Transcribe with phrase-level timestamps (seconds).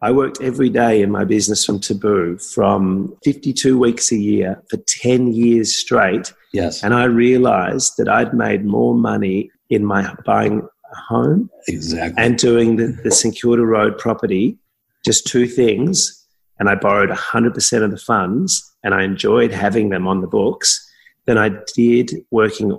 [0.00, 4.76] I worked every day in my business from Taboo from 52 weeks a year for
[4.86, 6.32] 10 years straight.
[6.52, 6.84] Yes.
[6.84, 12.22] And I realized that I'd made more money in my buying a home exactly.
[12.22, 14.56] and doing the, the St Kilda Road property,
[15.04, 16.14] just two things.
[16.60, 20.84] And I borrowed 100% of the funds and I enjoyed having them on the books
[21.26, 22.72] than I did working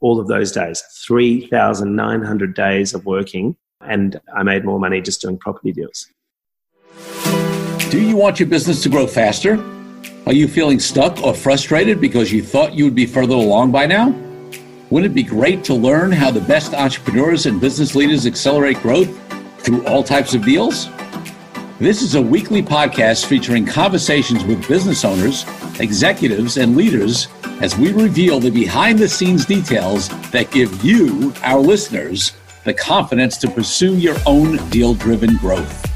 [0.00, 3.56] all of those days 3,900 days of working.
[3.80, 6.06] And I made more money just doing property deals.
[7.88, 9.64] Do you want your business to grow faster?
[10.26, 13.86] Are you feeling stuck or frustrated because you thought you would be further along by
[13.86, 14.08] now?
[14.90, 19.08] Wouldn't it be great to learn how the best entrepreneurs and business leaders accelerate growth
[19.62, 20.88] through all types of deals?
[21.78, 25.44] This is a weekly podcast featuring conversations with business owners,
[25.78, 27.28] executives, and leaders
[27.60, 33.36] as we reveal the behind the scenes details that give you, our listeners, the confidence
[33.36, 35.95] to pursue your own deal driven growth.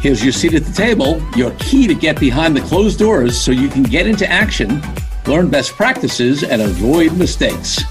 [0.00, 3.50] Here's your seat at the table, your key to get behind the closed doors so
[3.50, 4.80] you can get into action,
[5.26, 7.82] learn best practices, and avoid mistakes.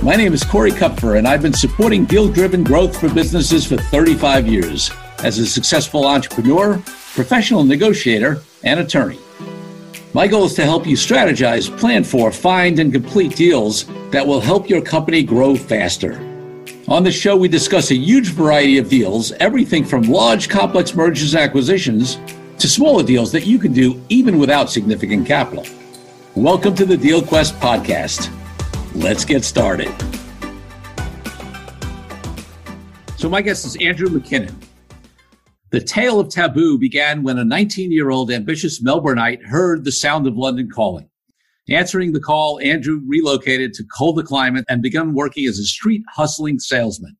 [0.00, 3.76] My name is Corey Kupfer, and I've been supporting deal driven growth for businesses for
[3.76, 4.92] 35 years
[5.24, 6.80] as a successful entrepreneur,
[7.14, 9.18] professional negotiator, and attorney.
[10.14, 14.40] My goal is to help you strategize, plan for, find, and complete deals that will
[14.40, 16.29] help your company grow faster.
[16.90, 21.34] On the show, we discuss a huge variety of deals, everything from large, complex mergers
[21.34, 22.18] and acquisitions
[22.58, 25.64] to smaller deals that you can do even without significant capital.
[26.34, 28.28] Welcome to the Deal Quest podcast.
[28.92, 29.88] Let's get started.
[33.16, 34.56] So, my guest is Andrew McKinnon.
[35.70, 40.26] The tale of taboo began when a 19 year old ambitious Melbourneite heard the sound
[40.26, 41.08] of London calling.
[41.70, 46.58] Answering the call, Andrew relocated to colder climate and began working as a street hustling
[46.58, 47.16] salesman.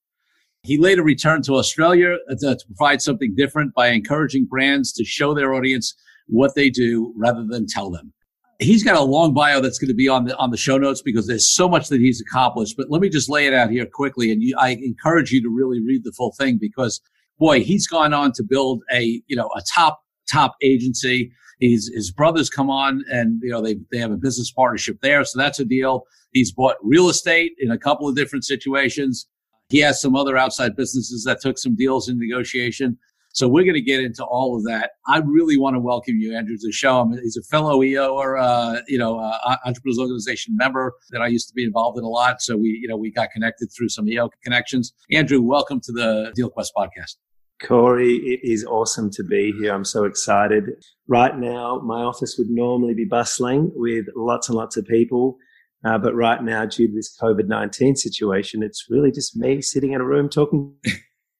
[0.62, 5.04] He later returned to Australia uh, to, to provide something different by encouraging brands to
[5.04, 5.94] show their audience
[6.26, 8.12] what they do rather than tell them.
[8.58, 11.00] He's got a long bio that's going to be on the on the show notes
[11.00, 12.76] because there's so much that he's accomplished.
[12.76, 15.48] But let me just lay it out here quickly, and you, I encourage you to
[15.48, 17.00] really read the full thing because
[17.40, 20.00] boy, he's gone on to build a, you know, a top,
[20.30, 21.32] top agency.
[21.60, 25.24] He's, his brothers come on and, you know, they, they have a business partnership there.
[25.24, 26.06] So that's a deal.
[26.32, 29.28] He's bought real estate in a couple of different situations.
[29.68, 32.98] He has some other outside businesses that took some deals in negotiation.
[33.32, 34.92] So we're going to get into all of that.
[35.06, 37.00] I really want to welcome you, Andrew, to the show.
[37.00, 41.22] I mean, he's a fellow EO or, uh, you know, uh, Entrepreneurs Organization member that
[41.22, 42.42] I used to be involved in a lot.
[42.42, 44.92] So we, you know, we got connected through some EO connections.
[45.12, 47.16] Andrew, welcome to the Deal Quest podcast.
[47.62, 49.72] Corey, it is awesome to be here.
[49.72, 50.64] I'm so excited.
[51.08, 55.36] Right now, my office would normally be bustling with lots and lots of people.
[55.84, 59.92] Uh, but right now, due to this COVID 19 situation, it's really just me sitting
[59.92, 60.74] in a room talking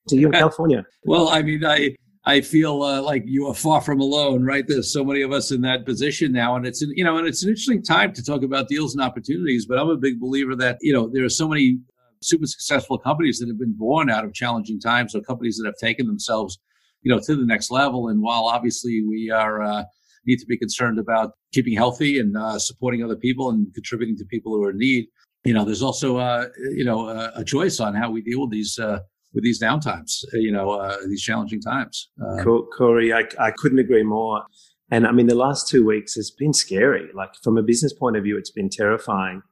[0.09, 0.85] to you in California.
[1.05, 1.95] well, I mean, I,
[2.25, 4.65] I feel uh, like you are far from alone, right?
[4.67, 7.27] There's so many of us in that position now, and it's an, you know, and
[7.27, 9.67] it's an interesting time to talk about deals and opportunities.
[9.67, 11.79] But I'm a big believer that you know there are so many
[12.23, 15.77] super successful companies that have been born out of challenging times or companies that have
[15.77, 16.59] taken themselves,
[17.03, 18.09] you know, to the next level.
[18.09, 19.85] And while obviously we are, uh,
[20.27, 24.25] need to be concerned about keeping healthy and uh, supporting other people and contributing to
[24.27, 25.07] people who are in need,
[25.45, 28.51] you know, there's also, uh, you know, a, a choice on how we deal with
[28.51, 28.99] these, uh,
[29.33, 32.11] with these downtimes, you know, uh, these challenging times.
[32.23, 34.43] Um, Corey, I, I couldn't agree more.
[34.91, 37.09] And I mean, the last two weeks has been scary.
[37.15, 39.43] Like from a business point of view, it's been terrifying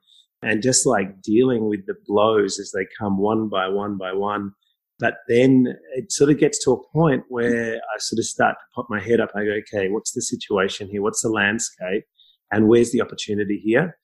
[0.43, 4.53] and just like dealing with the blows as they come one by one by one.
[4.99, 8.75] But then it sort of gets to a point where I sort of start to
[8.75, 9.31] pop my head up.
[9.34, 11.03] I go, okay, what's the situation here?
[11.03, 12.04] What's the landscape?
[12.50, 13.97] And where's the opportunity here?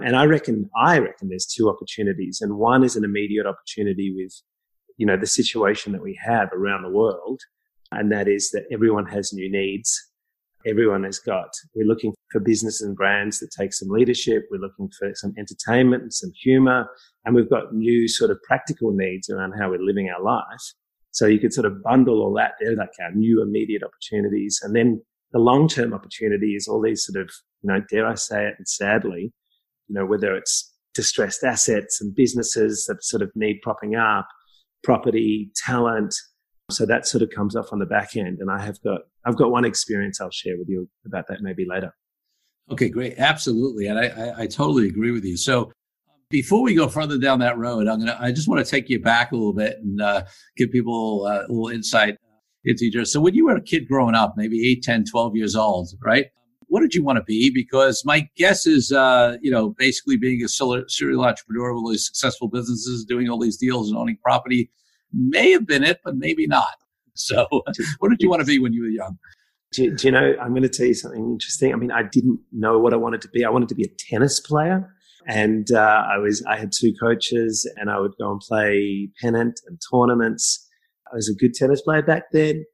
[0.00, 2.40] And I reckon, I reckon there's two opportunities.
[2.40, 4.32] And one is an immediate opportunity with,
[4.98, 7.40] you know, the situation that we have around the world.
[7.90, 10.11] And that is that everyone has new needs
[10.66, 11.50] everyone has got.
[11.74, 14.44] We're looking for business and brands that take some leadership.
[14.50, 16.88] We're looking for some entertainment and some humor.
[17.24, 20.62] And we've got new sort of practical needs around how we're living our life.
[21.12, 24.60] So you could sort of bundle all that there, like our new immediate opportunities.
[24.62, 27.30] And then the long term opportunity is all these sort of,
[27.62, 29.32] you know, dare I say it, and sadly,
[29.88, 34.26] you know, whether it's distressed assets and businesses that sort of need propping up,
[34.82, 36.14] property, talent,
[36.72, 38.38] so that sort of comes off on the back end.
[38.40, 41.66] And I have got, I've got one experience I'll share with you about that maybe
[41.68, 41.94] later.
[42.70, 43.14] Okay, great.
[43.18, 43.86] Absolutely.
[43.86, 45.36] And I, I, I totally agree with you.
[45.36, 45.72] So
[46.30, 48.98] before we go further down that road, I'm to, I just want to take you
[48.98, 50.24] back a little bit and uh,
[50.56, 52.16] give people uh, a little insight
[52.64, 53.04] into your.
[53.04, 56.26] So when you were a kid growing up, maybe 8, 10, 12 years old, right?
[56.68, 57.50] What did you want to be?
[57.52, 62.06] Because my guess is, uh, you know, basically being a serial entrepreneur with all these
[62.06, 64.70] successful businesses, doing all these deals and owning property
[65.12, 66.74] may have been it, but maybe not.
[67.14, 67.46] So,
[67.98, 69.18] what did you want to be when you were young?
[69.72, 71.72] Do, do, you know, I'm going to tell you something interesting.
[71.72, 73.44] I mean, I didn't know what I wanted to be.
[73.44, 74.92] I wanted to be a tennis player.
[75.26, 79.60] And uh, I was, I had two coaches and I would go and play pennant
[79.66, 80.68] and tournaments.
[81.10, 82.64] I was a good tennis player back then.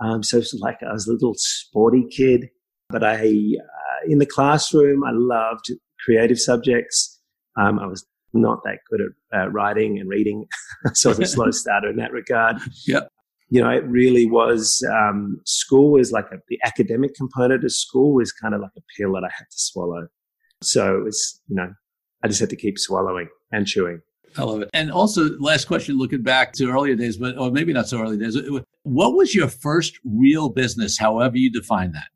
[0.00, 2.48] Um, so like I was a little sporty kid,
[2.88, 5.70] but I, uh, in the classroom, I loved
[6.04, 7.20] creative subjects.
[7.60, 10.46] Um, I was not that good at uh, writing and reading.
[10.94, 12.56] so I was a slow starter in that regard.
[12.86, 13.00] Yeah.
[13.50, 18.14] You know, it really was, um, school was like a, the academic component of school
[18.14, 20.08] was kind of like a pill that I had to swallow.
[20.62, 21.72] So it was, you know,
[22.22, 24.02] I just had to keep swallowing and chewing.
[24.36, 24.70] I love it.
[24.74, 28.18] And also, last question, looking back to earlier days, but or maybe not so early
[28.18, 28.36] days.
[28.82, 32.08] What was your first real business, however you define that?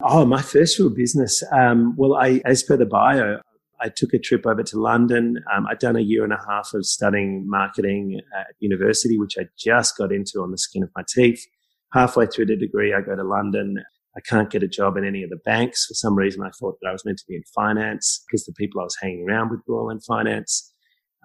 [0.00, 1.42] Oh, my first real business.
[1.52, 3.40] Um, well, I, as per the bio,
[3.80, 5.42] I took a trip over to London.
[5.54, 9.46] Um, I'd done a year and a half of studying marketing at university, which I
[9.58, 11.44] just got into on the skin of my teeth.
[11.92, 13.82] Halfway through the degree, I go to London.
[14.16, 15.86] I can't get a job in any of the banks.
[15.86, 18.54] For some reason, I thought that I was meant to be in finance because the
[18.54, 20.72] people I was hanging around with were all in finance.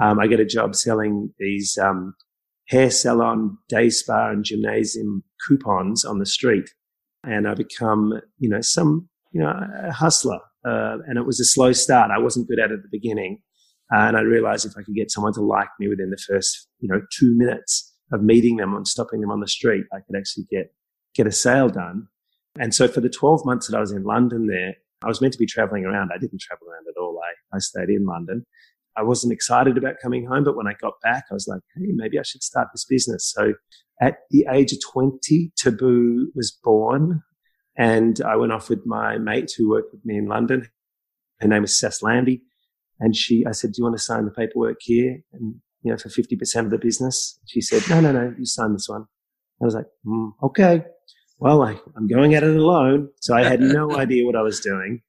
[0.02, 2.16] Um, I get a job selling these um,
[2.68, 6.70] hair salon, day spa, and gymnasium coupons on the street,
[7.24, 9.54] and I become, you know, some, you know,
[9.84, 12.12] a hustler uh, and it was a slow start.
[12.12, 13.42] I wasn't good at it at the beginning.
[13.94, 16.68] Uh, and I realized if I could get someone to like me within the first,
[16.80, 20.18] you know, two minutes of meeting them and stopping them on the street, I could
[20.18, 20.74] actually get,
[21.14, 22.08] get a sale done.
[22.60, 25.34] And so for the 12 months that I was in London there, I was meant
[25.34, 26.12] to be traveling around.
[26.14, 27.20] I didn't travel around at all.
[27.22, 28.46] I, I stayed in London.
[28.98, 31.92] I wasn't excited about coming home, but when I got back, I was like, hey,
[31.94, 33.32] maybe I should start this business.
[33.34, 33.54] So
[34.02, 37.22] at the age of 20, Taboo was born.
[37.82, 40.70] And I went off with my mate who worked with me in London.
[41.40, 42.44] Her name was Sess Landy.
[43.00, 45.18] And she, I said, do you want to sign the paperwork here?
[45.34, 47.40] And, you know, for 50% of the business.
[47.48, 49.06] She said, no, no, no, you sign this one.
[49.60, 50.86] I was like, mm, okay.
[51.40, 53.10] Well, I, I'm going at it alone.
[53.20, 55.02] So I had no idea what I was doing.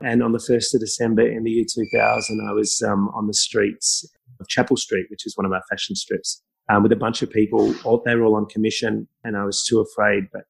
[0.00, 3.34] And on the 1st of December in the year 2000, I was um, on the
[3.34, 4.08] streets
[4.38, 7.30] of Chapel Street, which is one of our fashion strips, um, with a bunch of
[7.30, 7.74] people.
[7.82, 10.28] All, they were all on commission, and I was too afraid.
[10.32, 10.42] But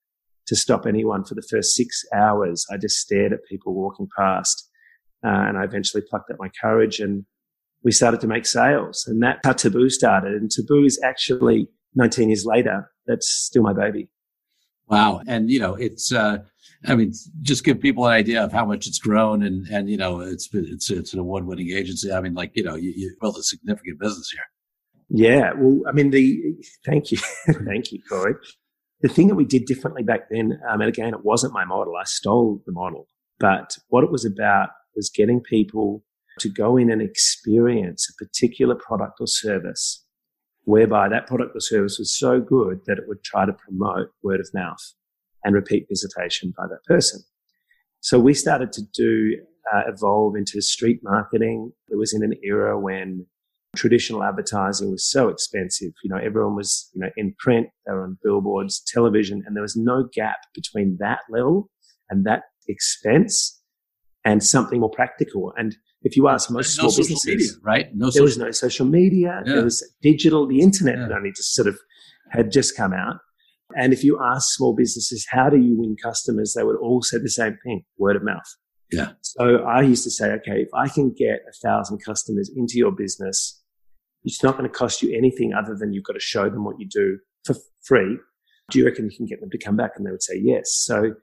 [0.53, 2.67] to stop anyone for the first six hours.
[2.71, 4.69] I just stared at people walking past.
[5.25, 7.25] Uh, and I eventually plucked up my courage and
[7.85, 9.05] we started to make sales.
[9.07, 10.35] And that's how Taboo started.
[10.35, 12.91] And Taboo is actually 19 years later.
[13.07, 14.11] That's still my baby.
[14.89, 15.23] Wow.
[15.27, 16.39] And, you know, it's, uh,
[16.87, 19.97] I mean, just give people an idea of how much it's grown and, and, you
[19.97, 22.13] know, it's, it's, it's an award winning agency.
[22.13, 24.45] I mean, like, you know, you, you built a significant business here.
[25.09, 25.53] Yeah.
[25.57, 26.43] Well, I mean, the,
[26.85, 27.19] thank you.
[27.65, 28.35] thank you, Corey
[29.03, 31.97] the thing that we did differently back then, um, and again, it wasn't my model.
[31.97, 33.09] I stole the model,
[33.39, 36.05] but what it was about was getting people
[36.39, 40.05] to go in and experience a particular product or service
[40.65, 44.41] whereby that product or service was so good that it would try to promote word
[44.41, 44.93] of mouth
[45.45, 47.21] and repeat visitation by that person.
[48.01, 49.37] So we started to do
[49.73, 51.73] uh, evolve into street marketing.
[51.89, 53.27] It was in an era when
[53.75, 55.93] traditional advertising was so expensive.
[56.05, 59.63] You know, everyone was, you know, in print, they were on billboards, television, and there
[59.63, 61.71] was no gap between that level
[62.11, 63.61] and that expense
[64.25, 65.53] and something more practical.
[65.57, 67.87] And if you ask most no small businesses, media, right?
[67.95, 69.43] No, there was no social media.
[69.47, 69.55] Yeah.
[69.55, 70.47] There was digital.
[70.47, 71.05] The internet yeah.
[71.05, 71.79] had only just sort of
[72.31, 73.17] had just come out.
[73.75, 76.53] And if you ask small businesses, how do you win customers?
[76.55, 78.57] They would all say the same thing: word of mouth.
[78.91, 79.13] Yeah.
[79.23, 82.93] So I used to say, okay, if I can get a thousand customers into your
[82.93, 83.62] business
[84.25, 86.79] it's not going to cost you anything other than you've got to show them what
[86.79, 88.19] you do for free.
[88.71, 89.93] Do you reckon you can get them to come back?
[89.97, 90.73] And they would say yes.
[90.73, 91.15] So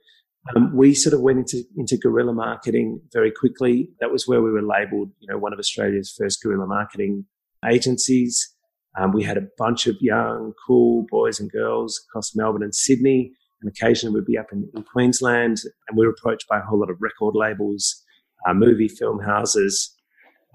[0.56, 3.90] um, we sort of went into, into guerrilla marketing very quickly.
[4.00, 7.26] That was where we were labeled, you know, one of Australia's first guerrilla marketing
[7.70, 8.56] agencies.
[8.98, 13.32] Um, we had a bunch of young, cool boys and girls across Melbourne and Sydney.
[13.62, 16.80] And occasionally we'd be up in, in Queensland and we were approached by a whole
[16.80, 18.04] lot of record labels,
[18.48, 19.96] uh, movie film houses,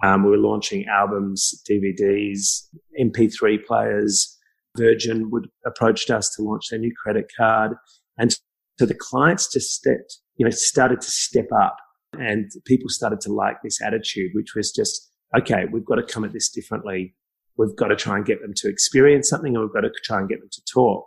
[0.04, 2.68] um, we were launching albums, DVDs,
[3.00, 4.38] MP3 players.
[4.76, 7.73] Virgin would approached us to launch their new credit card.
[8.18, 8.37] And
[8.78, 11.76] so the clients just stepped, you know, started to step up
[12.12, 16.25] and people started to like this attitude, which was just, okay, we've got to come
[16.25, 17.14] at this differently.
[17.56, 20.18] We've got to try and get them to experience something and we've got to try
[20.18, 21.06] and get them to talk.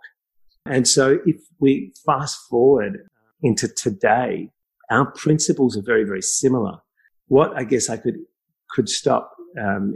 [0.65, 2.97] And so if we fast forward
[3.43, 4.49] into today,
[4.89, 6.77] our principles are very, very similar.
[7.27, 8.15] What I guess I could
[8.71, 9.95] could stop, um,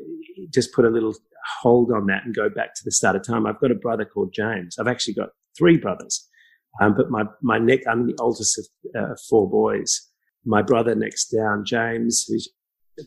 [0.54, 1.14] just put a little
[1.62, 3.46] hold on that and go back to the start of time.
[3.46, 4.78] I've got a brother called James.
[4.80, 6.28] I've actually got three brothers,
[6.82, 7.82] um, but my my neck.
[7.90, 10.10] I'm the oldest of uh, four boys.
[10.46, 12.50] My brother next down, James, who's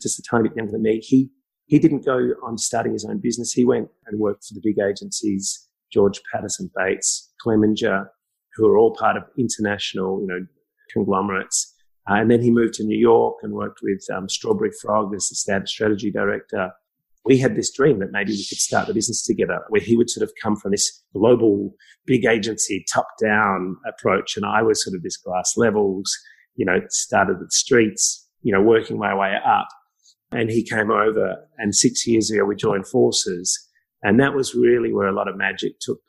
[0.00, 1.00] just a tiny bit younger than me.
[1.00, 1.30] He
[1.66, 3.52] he didn't go on starting his own business.
[3.52, 5.68] He went and worked for the big agencies.
[5.92, 8.06] George Patterson Bates, Clemenger,
[8.54, 10.46] who are all part of international, you know,
[10.92, 11.73] conglomerates.
[12.08, 15.28] Uh, and then he moved to New York and worked with um, Strawberry Frog as
[15.28, 16.70] the strategy director.
[17.24, 20.10] We had this dream that maybe we could start the business together, where he would
[20.10, 24.94] sort of come from this global big agency top down approach, and I was sort
[24.94, 26.12] of this glass levels,
[26.56, 29.68] you know, started at the streets, you know, working my way up.
[30.30, 33.58] And he came over, and six years ago we joined forces,
[34.02, 36.00] and that was really where a lot of magic took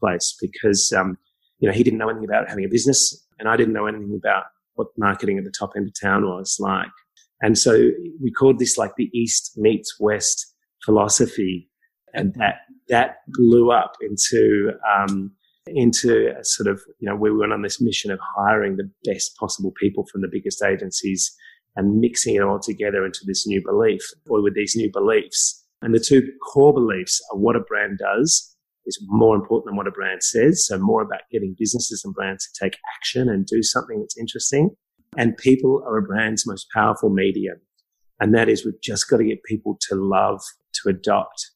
[0.00, 1.18] place because um,
[1.60, 4.18] you know he didn't know anything about having a business, and I didn't know anything
[4.18, 4.44] about
[4.78, 6.86] what marketing at the top end of town was like.
[7.42, 7.90] And so
[8.22, 10.54] we called this like the East meets West
[10.84, 11.68] philosophy,
[12.14, 15.32] and that that blew up into um,
[15.66, 19.36] into a sort of you know we went on this mission of hiring the best
[19.36, 21.34] possible people from the biggest agencies
[21.76, 25.94] and mixing it all together into this new belief or with these new beliefs and
[25.94, 28.56] the two core beliefs are what a brand does
[28.88, 30.66] is more important than what a brand says.
[30.66, 34.70] So more about getting businesses and brands to take action and do something that's interesting.
[35.16, 37.58] And people are a brand's most powerful medium.
[38.20, 40.40] And that is we've just got to get people to love,
[40.82, 41.50] to adopt,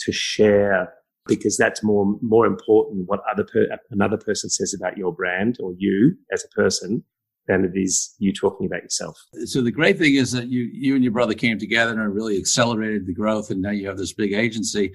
[0.00, 0.92] to share,
[1.26, 5.74] because that's more, more important what other per, another person says about your brand or
[5.76, 7.04] you as a person
[7.48, 9.16] than it is you talking about yourself.
[9.44, 12.36] So the great thing is that you you and your brother came together and really
[12.36, 14.94] accelerated the growth, and now you have this big agency.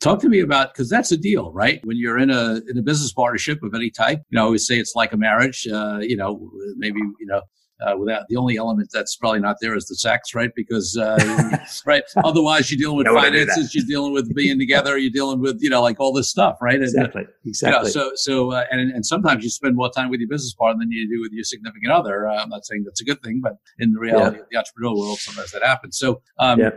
[0.00, 1.80] Talk to me about because that's a deal, right?
[1.84, 4.66] When you're in a in a business partnership of any type, you know, I always
[4.66, 5.66] say it's like a marriage.
[5.66, 7.42] Uh, you know, maybe you know
[7.80, 10.50] uh, without the only element that's probably not there is the sex, right?
[10.54, 15.40] Because uh, right, otherwise you're dealing with finances, you're dealing with being together, you're dealing
[15.40, 16.80] with you know like all this stuff, right?
[16.80, 17.78] Exactly, and, exactly.
[17.78, 20.54] You know, so so uh, and and sometimes you spend more time with your business
[20.54, 22.28] partner than you do with your significant other.
[22.28, 24.42] Uh, I'm not saying that's a good thing, but in the reality yeah.
[24.42, 25.98] of the entrepreneurial world, sometimes that happens.
[25.98, 26.70] So um, yeah.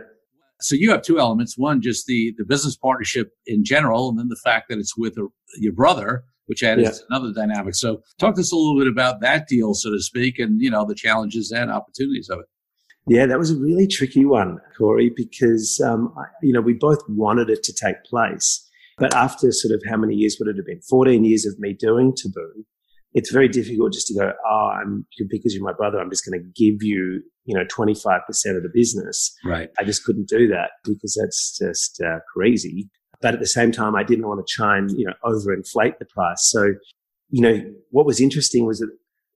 [0.62, 4.28] So you have two elements: one, just the the business partnership in general, and then
[4.28, 5.26] the fact that it's with a,
[5.58, 6.90] your brother which adds yeah.
[7.08, 7.74] another dynamic.
[7.74, 10.70] So talk to us a little bit about that deal, so to speak, and you
[10.70, 12.46] know the challenges and opportunities of it.
[13.06, 17.02] Yeah, that was a really tricky one, Corey, because um, I, you know we both
[17.08, 20.66] wanted it to take place, but after sort of how many years would it have
[20.66, 20.80] been?
[20.82, 22.64] Fourteen years of me doing Taboo.
[23.14, 25.98] It's very difficult just to go, oh, I'm because you're my brother.
[25.98, 28.20] I'm just going to give you, you know, 25%
[28.56, 29.34] of the business.
[29.44, 29.70] Right.
[29.78, 32.88] I just couldn't do that because that's just uh, crazy.
[33.20, 36.06] But at the same time, I didn't want to try and, you know, overinflate the
[36.06, 36.50] price.
[36.50, 36.74] So,
[37.30, 38.90] you know, what was interesting was that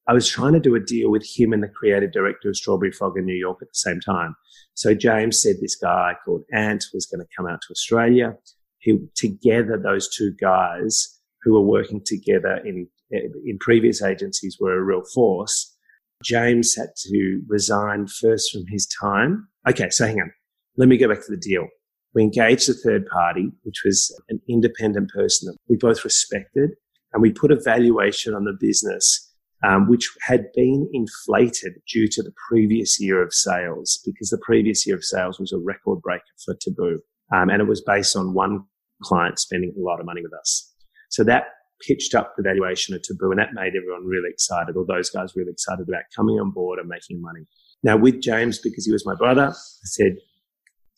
[0.08, 2.92] I was trying to do a deal with him and the creative director of Strawberry
[2.92, 4.36] Frog in New York at the same time.
[4.74, 8.36] So James said this guy called Ant was going to come out to Australia.
[8.78, 14.82] He, together, those two guys who were working together in, in previous agencies were a
[14.82, 15.75] real force.
[16.22, 19.48] James had to resign first from his time.
[19.68, 19.90] Okay.
[19.90, 20.30] So hang on.
[20.76, 21.66] Let me go back to the deal.
[22.14, 26.70] We engaged a third party, which was an independent person that we both respected,
[27.12, 29.34] and we put a valuation on the business,
[29.66, 34.86] um, which had been inflated due to the previous year of sales, because the previous
[34.86, 37.00] year of sales was a record breaker for Taboo.
[37.34, 38.64] Um, and it was based on one
[39.02, 40.72] client spending a lot of money with us.
[41.10, 41.48] So that
[41.80, 45.36] pitched up the valuation of Taboo, and that made everyone really excited, or those guys
[45.36, 47.46] really excited about coming on board and making money.
[47.82, 50.16] Now, with James, because he was my brother, I said,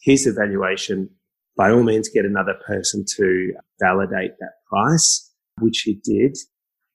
[0.00, 1.10] here's the valuation.
[1.56, 6.36] By all means, get another person to validate that price, which he did,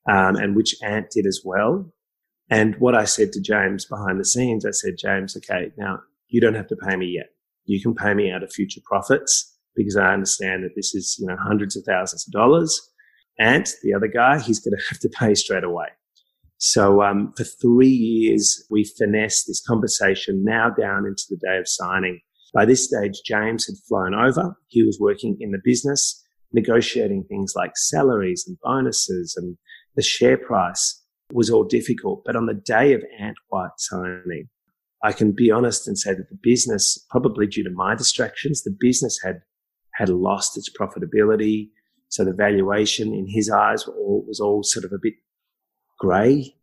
[0.10, 1.92] um, and which Ant did as well.
[2.50, 6.40] And what I said to James behind the scenes, I said, James, okay, now you
[6.40, 7.28] don't have to pay me yet.
[7.66, 11.28] You can pay me out of future profits because I understand that this is, you
[11.28, 12.80] know, hundreds of thousands of dollars.
[13.40, 15.88] Ant, the other guy, he's going to have to pay straight away.
[16.58, 21.68] So um, for three years, we finessed this conversation now down into the day of
[21.68, 22.22] signing.
[22.54, 24.56] By this stage, James had flown over.
[24.68, 26.24] He was working in the business,
[26.54, 29.58] negotiating things like salaries and bonuses and
[29.96, 32.24] the share price was all difficult.
[32.26, 34.50] But on the day of Ant White signing,
[35.04, 38.76] I can be honest and say that the business, probably due to my distractions, the
[38.80, 39.42] business had,
[39.96, 41.70] had lost its profitability.
[42.14, 45.16] So the valuation in his eyes all, was all sort of a bit
[45.98, 46.56] grey.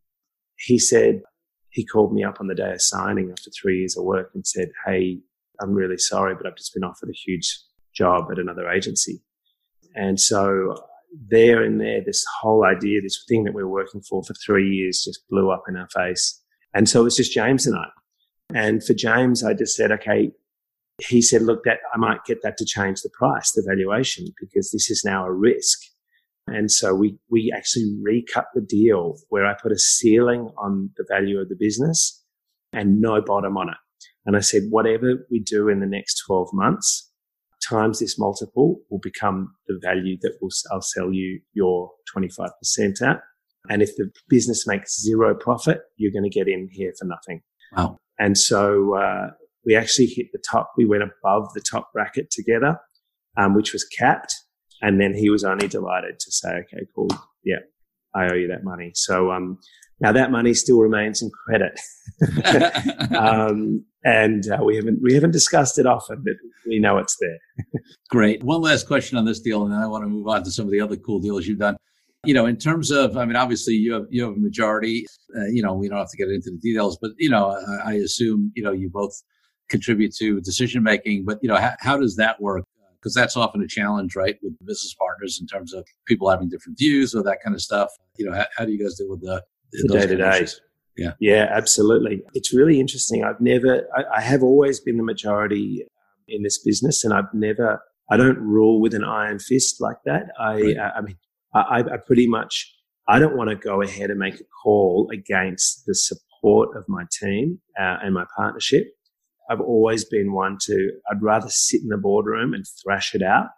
[0.55, 1.23] He said,
[1.71, 4.47] he called me up on the day of signing after three years of work and
[4.47, 5.19] said, Hey,
[5.61, 7.59] I'm really sorry, but I've just been offered a huge
[7.93, 9.25] job at another agency.
[9.97, 10.77] And so
[11.29, 14.69] there and there, this whole idea, this thing that we were working for for three
[14.69, 16.41] years just blew up in our face.
[16.75, 17.89] And so it was just James and I.
[18.55, 20.31] And for James, I just said, okay,
[21.09, 24.71] he said, look, that I might get that to change the price, the valuation, because
[24.71, 25.79] this is now a risk.
[26.47, 31.05] And so we, we actually recut the deal where I put a ceiling on the
[31.09, 32.23] value of the business
[32.73, 33.77] and no bottom on it.
[34.27, 37.11] And I said, whatever we do in the next 12 months,
[37.67, 42.51] times this multiple will become the value that will, I'll sell you your 25%
[43.03, 43.21] at.
[43.69, 47.43] And if the business makes zero profit, you're going to get in here for nothing.
[47.77, 47.99] Wow.
[48.19, 49.31] And so, uh,
[49.65, 50.73] we actually hit the top.
[50.77, 52.79] We went above the top bracket together,
[53.37, 54.35] um, which was capped.
[54.83, 57.09] And then he was only delighted to say, okay, cool.
[57.45, 57.59] Yeah,
[58.15, 58.93] I owe you that money.
[58.95, 59.59] So, um,
[60.01, 61.79] now that money still remains in credit.
[63.15, 66.35] um, and uh, we haven't we haven't discussed it often, but
[66.67, 67.39] we know it's there.
[68.11, 68.43] Great.
[68.43, 70.65] One last question on this deal, and then I want to move on to some
[70.65, 71.77] of the other cool deals you've done.
[72.25, 75.07] You know, in terms of, I mean, obviously you have you have a majority.
[75.37, 77.91] Uh, you know, we don't have to get into the details, but you know, I,
[77.91, 79.13] I assume you know you both
[79.71, 81.25] contribute to decision making.
[81.25, 82.65] But you know, how, how does that work?
[83.01, 86.79] Because that's often a challenge, right, with business partners in terms of people having different
[86.79, 87.89] views or that kind of stuff.
[88.19, 89.43] You know, how, how do you guys deal with the
[89.89, 90.47] day to day?
[90.99, 91.13] Yeah.
[91.19, 92.23] Yeah, absolutely.
[92.35, 93.25] It's really interesting.
[93.25, 95.89] I've never, I, I have always been the majority um,
[96.29, 100.25] in this business and I've never, I don't rule with an iron fist like that.
[100.39, 100.77] I, right.
[100.77, 101.17] I, I mean,
[101.55, 102.71] I, I pretty much,
[103.09, 107.05] I don't want to go ahead and make a call against the support of my
[107.11, 108.89] team uh, and my partnership.
[109.51, 113.49] I've always been one to, I'd rather sit in the boardroom and thrash it out.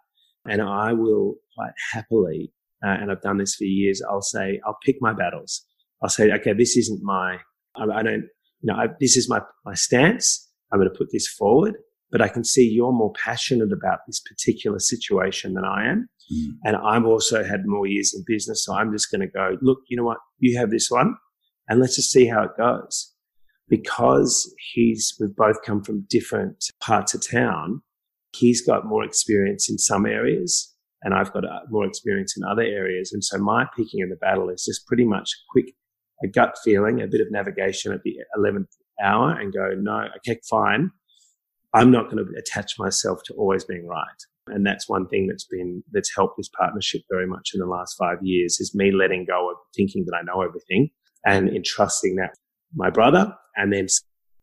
[0.45, 2.51] And I will quite happily,
[2.83, 5.65] uh, and I've done this for years, I'll say, I'll pick my battles.
[6.01, 7.37] I'll say, okay, this isn't my,
[7.75, 8.25] I, I don't,
[8.61, 10.49] you know, I, this is my, my stance.
[10.71, 11.75] I'm going to put this forward,
[12.11, 16.09] but I can see you're more passionate about this particular situation than I am.
[16.33, 16.47] Mm.
[16.63, 18.65] And I've also had more years in business.
[18.65, 20.17] So I'm just going to go, look, you know what?
[20.39, 21.15] You have this one
[21.69, 23.12] and let's just see how it goes.
[23.69, 27.81] Because he's, we've both come from different parts of town.
[28.35, 32.61] He's got more experience in some areas and I've got uh, more experience in other
[32.61, 33.11] areas.
[33.11, 35.73] And so my picking in the battle is just pretty much quick
[36.23, 38.67] a gut feeling, a bit of navigation at the 11th
[39.03, 40.91] hour and go, no, okay, fine.
[41.73, 44.07] I'm not going to attach myself to always being right.
[44.47, 47.95] And that's one thing that's been, that's helped this partnership very much in the last
[47.97, 50.89] five years is me letting go of thinking that I know everything
[51.25, 52.35] and entrusting that
[52.75, 53.87] my brother and then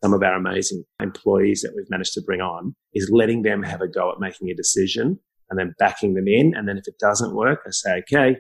[0.02, 3.81] some of our amazing employees that we've managed to bring on is letting them have
[3.81, 5.18] a go at making a decision
[5.51, 6.55] and then backing them in.
[6.55, 8.37] And then if it doesn't work, I say, okay,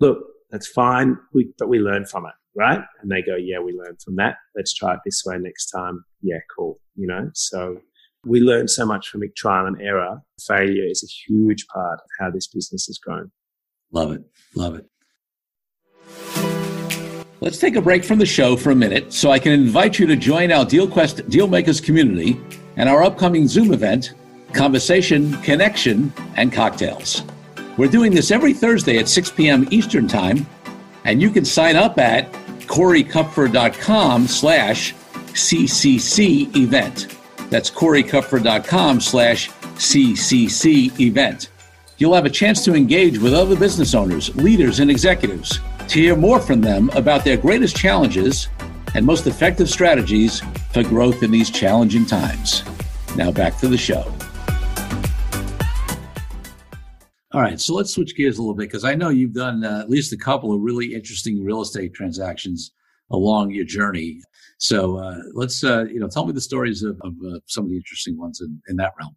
[0.00, 0.18] look,
[0.50, 1.18] that's fine.
[1.34, 2.80] We, but we learn from it right?
[3.00, 4.36] And they go, yeah, we learned from that.
[4.54, 6.04] Let's try it this way next time.
[6.22, 6.80] Yeah, cool.
[6.96, 7.78] You know, so
[8.24, 10.20] we learn so much from trial and error.
[10.46, 13.30] Failure is a huge part of how this business has grown.
[13.92, 14.22] Love it.
[14.54, 14.86] Love it.
[17.42, 20.06] Let's take a break from the show for a minute so I can invite you
[20.06, 22.40] to join our DealQuest Dealmakers community
[22.76, 24.14] and our upcoming Zoom event,
[24.52, 27.24] Conversation, Connection, and Cocktails.
[27.76, 29.66] We're doing this every Thursday at 6 p.m.
[29.72, 30.46] Eastern Time,
[31.04, 32.30] and you can sign up at
[32.68, 34.94] coreykupfer.com slash
[35.32, 37.18] CCC event.
[37.50, 41.48] That's coreykupfer.com slash CCC event.
[41.98, 46.16] You'll have a chance to engage with other business owners, leaders, and executives to hear
[46.16, 48.48] more from them about their greatest challenges
[48.94, 50.42] and most effective strategies
[50.72, 52.64] for growth in these challenging times.
[53.16, 54.12] Now back to the show.
[57.34, 59.80] All right, so let's switch gears a little bit because I know you've done uh,
[59.80, 62.72] at least a couple of really interesting real estate transactions
[63.10, 64.20] along your journey.
[64.58, 67.70] So uh, let's, uh, you know, tell me the stories of, of uh, some of
[67.70, 69.16] the interesting ones in, in that realm.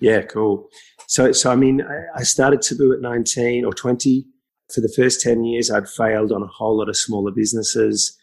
[0.00, 0.68] Yeah, cool.
[1.06, 4.26] So, so I mean, I, I started Taboo at 19 or 20.
[4.74, 8.18] For the first 10 years, I'd failed on a whole lot of smaller businesses.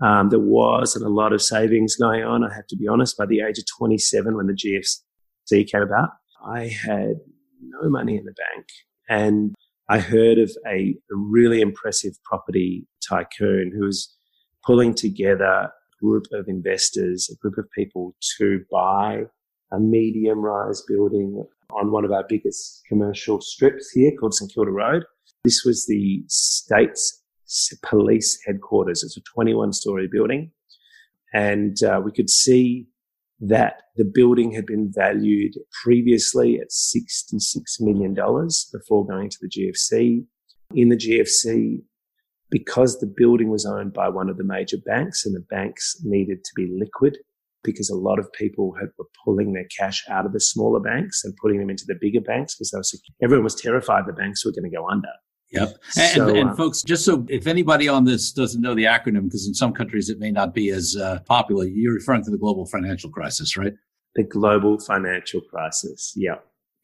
[0.00, 2.44] Um, there wasn't a lot of savings going on.
[2.44, 3.18] I have to be honest.
[3.18, 6.10] By the age of 27, when the GFC came about,
[6.46, 7.16] I had
[7.60, 8.66] no money in the bank.
[9.08, 9.54] And
[9.88, 14.14] I heard of a, a really impressive property tycoon who was
[14.64, 19.22] pulling together a group of investors, a group of people to buy
[19.72, 24.70] a medium rise building on one of our biggest commercial strips here called St Kilda
[24.70, 25.04] Road.
[25.46, 27.22] This was the state's
[27.84, 29.04] police headquarters.
[29.04, 30.50] It's a 21 story building.
[31.32, 32.88] And uh, we could see
[33.38, 35.52] that the building had been valued
[35.84, 38.12] previously at $66 million
[38.72, 40.24] before going to the GFC.
[40.74, 41.76] In the GFC,
[42.50, 46.42] because the building was owned by one of the major banks and the banks needed
[46.42, 47.18] to be liquid
[47.62, 51.22] because a lot of people had, were pulling their cash out of the smaller banks
[51.22, 54.50] and putting them into the bigger banks because was, everyone was terrified the banks were
[54.50, 55.08] going to go under.
[55.52, 55.68] Yep.
[55.96, 58.84] And, so, and, and uh, folks, just so if anybody on this doesn't know the
[58.84, 62.30] acronym, because in some countries it may not be as uh, popular, you're referring to
[62.30, 63.72] the global financial crisis, right?
[64.16, 66.12] The global financial crisis.
[66.16, 66.36] Yeah.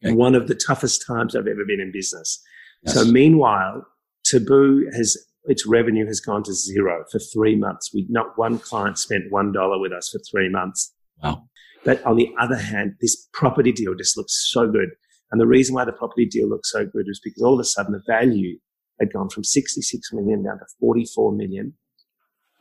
[0.03, 0.13] Okay.
[0.15, 2.41] One of the toughest times I've ever been in business.
[2.83, 2.95] Yes.
[2.95, 3.85] So meanwhile,
[4.25, 7.91] Taboo has its revenue has gone to zero for three months.
[7.93, 10.93] We not one client spent one dollar with us for three months.
[11.21, 11.43] Wow.
[11.83, 14.89] But on the other hand, this property deal just looks so good.
[15.33, 17.63] And the reason why the property deal looked so good is because all of a
[17.63, 18.59] sudden the value
[18.99, 21.73] had gone from 66 million down to 44 million.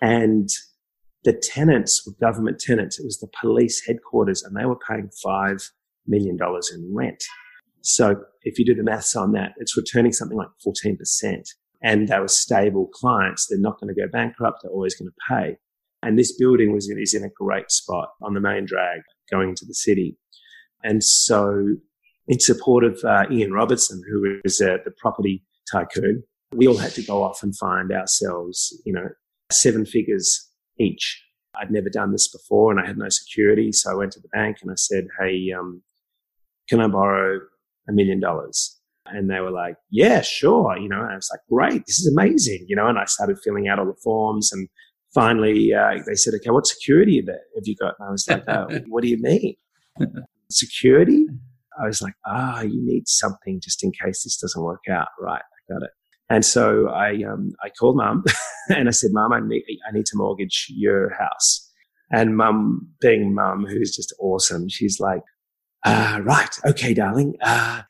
[0.00, 0.48] And
[1.22, 2.98] the tenants were government tenants.
[2.98, 5.70] It was the police headquarters and they were paying $5
[6.06, 7.22] million in rent.
[7.82, 10.96] So if you do the maths on that, it's returning something like 14%.
[11.82, 13.48] And they were stable clients.
[13.50, 14.60] They're not going to go bankrupt.
[14.62, 15.58] They're always going to pay.
[16.02, 19.66] And this building was is in a great spot on the main drag going into
[19.66, 20.16] the city.
[20.82, 21.76] And so
[22.28, 26.22] in support of uh, Ian Robertson, who is uh, the property tycoon,
[26.54, 29.08] we all had to go off and find ourselves, you know,
[29.50, 31.22] seven figures each.
[31.54, 33.72] I'd never done this before and I had no security.
[33.72, 35.82] So I went to the bank and I said, Hey, um,
[36.68, 37.40] can I borrow
[37.88, 38.78] a million dollars?
[39.06, 40.78] And they were like, yeah, sure.
[40.78, 41.84] You know, and I was like, great.
[41.86, 42.64] This is amazing.
[42.68, 44.68] You know, and I started filling out all the forms and
[45.12, 47.94] finally uh, they said, okay, what security have you got?
[47.98, 49.56] And I was like, oh, what do you mean?
[50.50, 51.26] security?
[51.80, 55.08] I was like, ah, oh, you need something just in case this doesn't work out.
[55.20, 55.42] Right.
[55.42, 55.90] I got it.
[56.28, 58.24] And so I, um, I called mum
[58.68, 61.70] and I said, mum, I need, I need to mortgage your house.
[62.10, 65.22] And mum, being mum, who's just awesome, she's like,
[65.84, 66.58] uh, right.
[66.64, 67.34] Okay, darling.
[67.42, 67.82] Uh,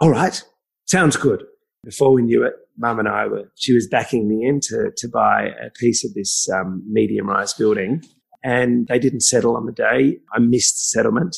[0.00, 0.42] all right.
[0.86, 1.44] Sounds good.
[1.84, 5.08] Before we knew it, mum and I were, she was backing me in to, to
[5.08, 8.02] buy a piece of this um, medium rise building
[8.42, 10.18] and they didn't settle on the day.
[10.32, 11.36] I missed settlement.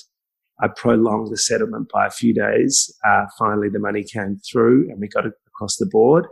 [0.60, 2.92] I prolonged the settlement by a few days.
[3.06, 6.26] Uh, finally, the money came through and we got it across the board.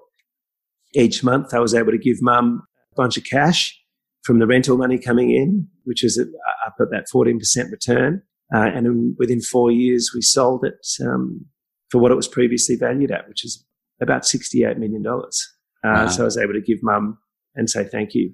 [0.94, 2.62] Each month, I was able to give mum
[2.92, 3.78] a bunch of cash
[4.24, 8.22] from the rental money coming in, which was up at that 14% return.
[8.54, 11.44] Uh, and in, within four years, we sold it um,
[11.90, 13.64] for what it was previously valued at, which is
[14.00, 15.04] about $68 million.
[15.06, 15.20] Uh,
[15.84, 16.06] wow.
[16.08, 17.18] So I was able to give mum
[17.54, 18.32] and say thank you,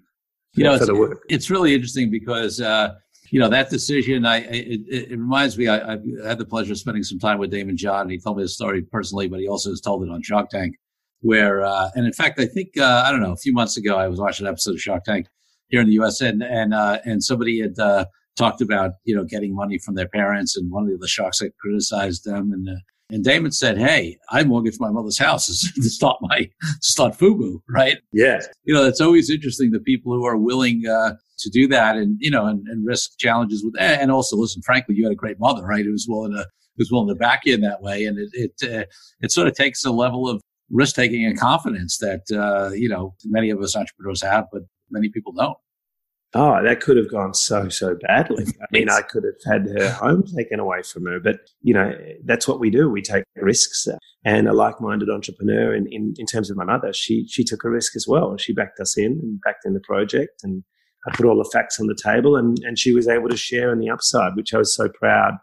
[0.55, 1.23] you know, for the work.
[1.29, 2.95] It's really interesting because, uh,
[3.33, 6.79] you know, that decision, I, it, it reminds me, I, I, had the pleasure of
[6.79, 8.03] spending some time with Daymond John.
[8.03, 10.51] And he told me the story personally, but he also has told it on Shark
[10.51, 10.77] Tank
[11.21, 13.97] where, uh, and in fact, I think, uh, I don't know, a few months ago,
[13.97, 15.29] I was watching an episode of Shark Tank
[15.68, 18.05] here in the US and, and, uh, and somebody had, uh,
[18.37, 21.57] talked about, you know, getting money from their parents and one of the sharks had
[21.59, 26.16] criticized them and, uh, and Daymond said, "Hey, I mortgaged my mother's house to start
[26.23, 28.49] my to start Fubu, right?" Yes.
[28.64, 32.17] You know, it's always interesting the people who are willing uh, to do that and
[32.21, 34.63] you know and, and risk challenges with and also listen.
[34.63, 35.85] Frankly, you had a great mother, right?
[35.85, 38.31] Who was willing to who was willing to back you in that way, and it
[38.33, 38.85] it uh,
[39.21, 43.15] it sort of takes a level of risk taking and confidence that uh, you know
[43.25, 45.57] many of us entrepreneurs have, but many people don't.
[46.35, 48.47] Oh, that could have gone so, so badly.
[48.63, 51.93] I mean, I could have had her home taken away from her, but you know,
[52.25, 52.89] that's what we do.
[52.89, 53.87] We take risks.
[54.25, 57.71] And a like-minded entrepreneur in, in, in terms of my mother, she, she took a
[57.71, 58.37] risk as well.
[58.39, 60.63] She backed us in and backed in the project and
[61.07, 63.73] I put all the facts on the table and, and she was able to share
[63.73, 65.35] in the upside, which I was so proud,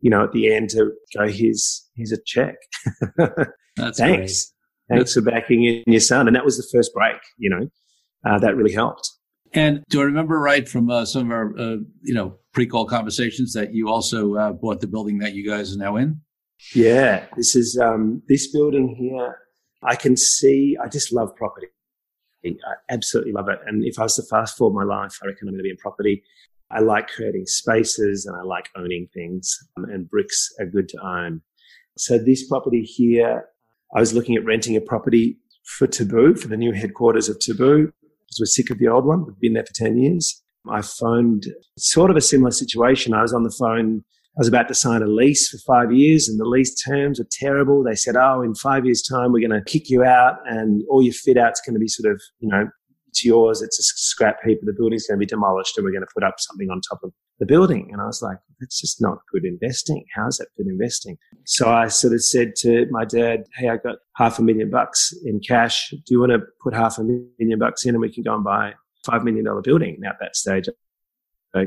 [0.00, 2.56] you know, at the end to go, here's, here's a check.
[3.78, 3.96] Thanks.
[3.98, 4.98] Great.
[4.98, 6.26] Thanks for backing in your son.
[6.26, 7.68] And that was the first break, you know,
[8.26, 9.10] uh, that really helped.
[9.54, 13.52] And do I remember right from uh, some of our, uh, you know, pre-call conversations
[13.54, 16.20] that you also uh, bought the building that you guys are now in?
[16.74, 19.38] Yeah, this is um, this building here.
[19.82, 20.76] I can see.
[20.82, 21.68] I just love property.
[22.44, 23.58] I absolutely love it.
[23.66, 25.70] And if I was to fast forward my life, I reckon I'm going to be
[25.70, 26.22] in property.
[26.70, 29.56] I like creating spaces and I like owning things.
[29.76, 31.42] Um, and bricks are good to own.
[31.96, 33.46] So this property here,
[33.94, 37.86] I was looking at renting a property for Taboo for the new headquarters of Taboo
[38.02, 39.24] because we're sick of the old one.
[39.26, 40.42] We've been there for 10 years.
[40.68, 41.46] I phoned
[41.78, 43.14] sort of a similar situation.
[43.14, 44.04] I was on the phone.
[44.38, 47.26] I was about to sign a lease for five years and the lease terms are
[47.28, 47.82] terrible.
[47.82, 51.02] They said, Oh, in five years time, we're going to kick you out and all
[51.02, 52.68] your fit out's going to be sort of, you know,
[53.08, 53.62] it's yours.
[53.62, 54.60] It's a scrap heap.
[54.62, 57.00] The building's going to be demolished and we're going to put up something on top
[57.02, 57.88] of the building.
[57.90, 60.04] And I was like, that's just not good investing.
[60.14, 61.18] How's that good investing?
[61.44, 65.12] So I sort of said to my dad, Hey, I got half a million bucks
[65.24, 65.90] in cash.
[65.90, 68.44] Do you want to put half a million bucks in and we can go and
[68.44, 69.96] buy a $5 million building?
[69.98, 70.68] Now at that stage,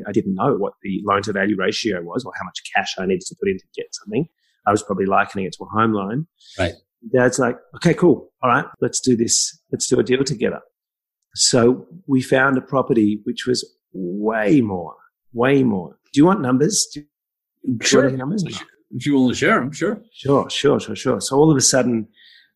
[0.07, 3.05] I didn't know what the loan to value ratio was or how much cash I
[3.05, 4.27] needed to put in to get something.
[4.67, 6.27] I was probably likening it to a home loan.
[6.57, 6.73] Right.
[7.13, 8.31] Dad's like, okay, cool.
[8.43, 9.59] All right, let's do this.
[9.71, 10.61] Let's do a deal together.
[11.33, 14.95] So we found a property which was way more,
[15.33, 15.97] way more.
[16.13, 16.87] Do you want numbers?
[16.93, 17.03] Do
[17.63, 18.09] you sure.
[18.11, 18.43] numbers?
[18.91, 20.01] If you want to share them, sure.
[20.13, 21.21] Sure, sure, sure, sure.
[21.21, 22.07] So all of a sudden,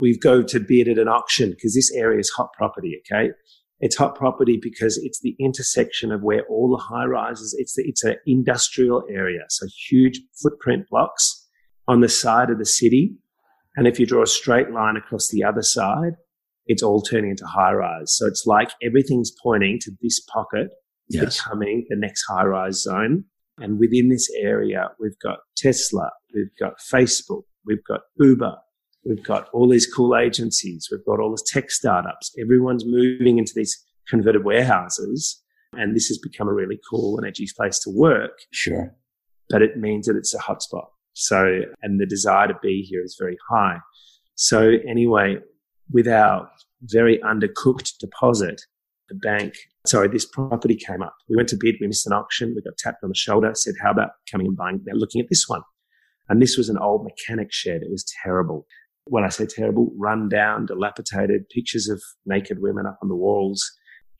[0.02, 3.02] we go to bid at an auction because this area is hot property.
[3.02, 3.32] Okay,
[3.86, 7.56] it's hot property because it's the intersection of where all the high rises.
[7.56, 11.48] It's the, it's an industrial area, so huge footprint blocks
[11.88, 13.16] on the side of the city.
[13.76, 16.14] And if you draw a straight line across the other side,
[16.66, 18.18] it's all turning into high rise.
[18.18, 20.70] So it's like everything's pointing to this pocket
[21.08, 21.44] yes.
[21.44, 23.26] becoming the next high rise zone.
[23.60, 28.56] And within this area, we've got Tesla, we've got Facebook, we've got Uber,
[29.06, 32.34] we've got all these cool agencies, we've got all the tech startups.
[32.40, 35.42] Everyone's moving into these converted warehouses.
[35.78, 38.40] And this has become a really cool and edgy place to work.
[38.52, 38.96] Sure.
[39.50, 40.86] But it means that it's a hotspot.
[41.14, 43.78] So, and the desire to be here is very high.
[44.36, 45.38] So anyway,
[45.92, 46.50] with our
[46.84, 48.62] very undercooked deposit,
[49.10, 49.54] the bank,
[49.86, 51.16] sorry, this property came up.
[51.30, 53.76] We went to bid, we missed an auction, we got tapped on the shoulder, said,
[53.82, 55.62] how about coming and buying, they're looking at this one.
[56.28, 57.82] And this was an old mechanic shed.
[57.84, 58.66] It was terrible.
[59.06, 63.64] When I say terrible, run down, dilapidated, pictures of naked women up on the walls.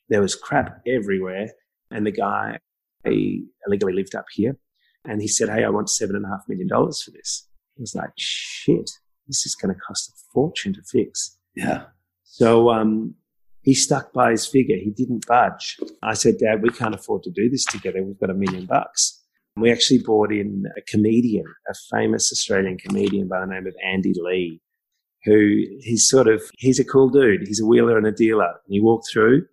[0.10, 1.48] There was crap everywhere.
[1.92, 2.60] And the guy,
[3.04, 4.58] he illegally lived up here.
[5.04, 7.48] And he said, Hey, I want seven and a half million dollars for this.
[7.78, 8.90] I was like, shit,
[9.28, 11.38] this is going to cost a fortune to fix.
[11.56, 11.86] Yeah.
[12.24, 13.16] So, um,
[13.62, 14.78] he stuck by his figure.
[14.78, 15.78] He didn't budge.
[16.04, 18.04] I said, Dad, we can't afford to do this together.
[18.04, 19.24] We've got a million bucks.
[19.58, 24.14] We actually brought in a comedian, a famous Australian comedian by the name of Andy
[24.16, 24.62] Lee,
[25.26, 27.48] who he's sort of, he's a cool dude.
[27.48, 28.46] He's a wheeler and a dealer.
[28.46, 29.46] And he walked through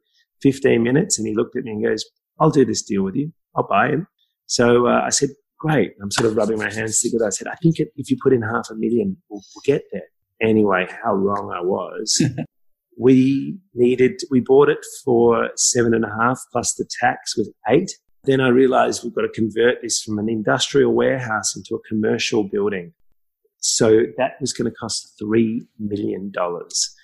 [0.42, 2.04] 15 minutes and he looked at me and goes,
[2.38, 3.32] I'll do this deal with you.
[3.56, 4.06] I'll buy him.
[4.46, 5.94] So uh, I said, great.
[6.02, 7.26] I'm sort of rubbing my hands together.
[7.26, 10.02] I said, I think if you put in half a million, we'll, we'll get there.
[10.40, 12.22] Anyway, how wrong I was.
[12.98, 17.92] we needed, we bought it for seven and a half plus the tax was eight.
[18.24, 22.44] Then I realized we've got to convert this from an industrial warehouse into a commercial
[22.44, 22.92] building.
[23.62, 26.33] So that was going to cost $3 million.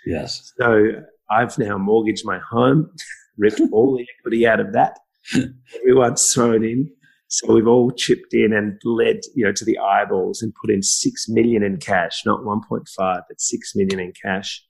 [0.04, 0.52] Yes.
[0.60, 0.86] So
[1.30, 2.90] I've now mortgaged my home,
[3.38, 4.98] ripped all the equity out of that.
[5.80, 6.90] Everyone's thrown in.
[7.28, 10.82] So we've all chipped in and led, you know, to the eyeballs and put in
[10.82, 14.64] six million in cash, not 1.5, but six million in cash.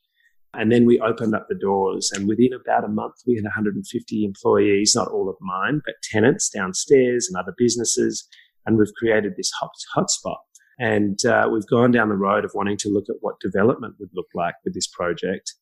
[0.54, 4.24] And then we opened up the doors and within about a month, we had 150
[4.24, 8.26] employees, not all of mine, but tenants downstairs and other businesses.
[8.66, 10.36] And we've created this hot, hotspot.
[10.78, 14.10] And uh, we've gone down the road of wanting to look at what development would
[14.14, 15.54] look like with this project.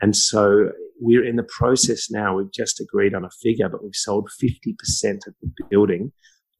[0.00, 2.36] And so we're in the process now.
[2.36, 6.12] We've just agreed on a figure, but we've sold 50% of the building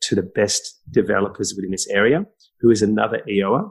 [0.02, 2.24] to the best developers within this area,
[2.60, 3.70] who is another EOA.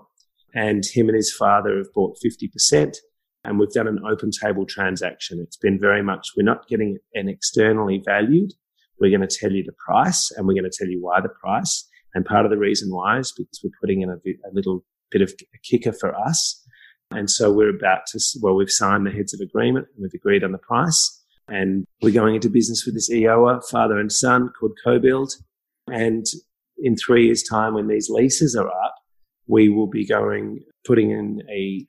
[0.53, 2.97] And him and his father have bought 50%.
[3.43, 5.39] And we've done an open table transaction.
[5.41, 8.51] It's been very much, we're not getting an externally valued.
[8.99, 11.29] We're going to tell you the price and we're going to tell you why the
[11.29, 11.87] price.
[12.13, 15.21] And part of the reason why is because we're putting in a, a little bit
[15.21, 16.65] of a kicker for us.
[17.11, 20.43] And so we're about to, well, we've signed the heads of agreement and we've agreed
[20.43, 21.19] on the price.
[21.47, 25.31] And we're going into business with this EOA, father and son, called CoBuild.
[25.87, 26.25] And
[26.77, 28.95] in three years' time, when these leases are up,
[29.47, 31.85] we will be going, putting in a,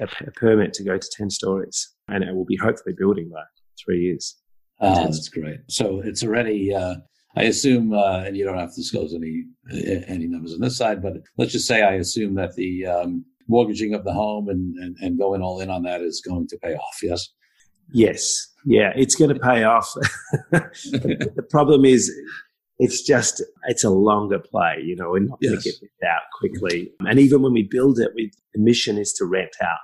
[0.00, 1.92] a, a permit to go to 10 stories.
[2.06, 3.42] And it will be hopefully building by
[3.84, 4.36] three years.
[4.80, 5.60] Oh, that's great.
[5.68, 6.96] So it's already, uh,
[7.36, 9.44] I assume, uh, and you don't have to disclose any
[10.08, 13.94] any numbers on this side, but let's just say I assume that the um, mortgaging
[13.94, 16.74] of the home and, and, and going all in on that is going to pay
[16.74, 16.98] off.
[17.02, 17.28] Yes.
[17.92, 18.46] Yes.
[18.64, 19.92] Yeah, it's going to pay off.
[20.50, 22.10] the problem is
[22.78, 25.50] it's just it's a longer play you know we're not yes.
[25.50, 28.98] going to get this out quickly and even when we build it we, the mission
[28.98, 29.78] is to rent out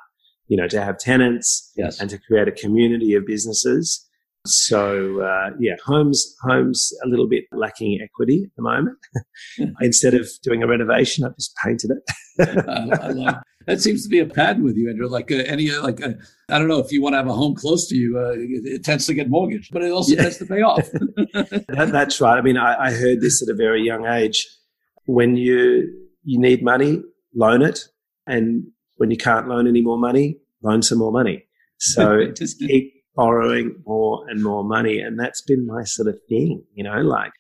[0.48, 2.00] you know to have tenants yes.
[2.00, 4.06] and to create a community of businesses
[4.46, 8.98] so uh, yeah homes homes a little bit lacking equity at the moment
[9.80, 12.02] instead of doing a renovation i've just painted it
[12.68, 15.08] I love, that seems to be a pattern with you, Andrew.
[15.08, 16.12] Like uh, any, uh, like uh,
[16.48, 18.64] I don't know if you want to have a home close to you, uh, it,
[18.64, 20.22] it, tends to get mortgaged, but it also yeah.
[20.22, 20.90] tends to pay off.
[20.90, 22.38] that, that's right.
[22.38, 24.46] I mean, I, I, heard this at a very young age.
[25.06, 25.92] When you
[26.24, 27.02] you need money,
[27.34, 27.80] loan it,
[28.26, 28.64] and
[28.96, 31.44] when you can't loan any more money, loan some more money.
[31.78, 36.62] So just keep borrowing more and more money, and that's been my sort of thing.
[36.74, 37.32] You know, like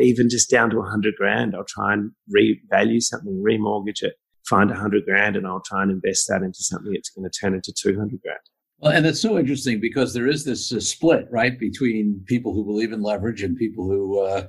[0.00, 4.14] even just down to a hundred grand, I'll try and revalue something, remortgage it
[4.50, 7.38] find a hundred grand and I'll try and invest that into something that's going to
[7.40, 8.40] turn into 200 grand.
[8.78, 12.64] Well, and it's so interesting because there is this uh, split, right, between people who
[12.64, 14.46] believe in leverage and people who, uh,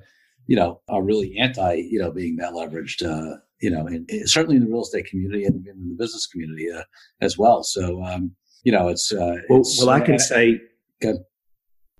[0.47, 4.55] you know, are really anti, you know, being that leveraged, uh, you know, and certainly
[4.55, 6.83] in the real estate community and in the business community uh,
[7.19, 7.63] as well.
[7.63, 10.59] So, um, you know, it's, uh, well, it's, well, I can say,
[11.01, 11.17] good.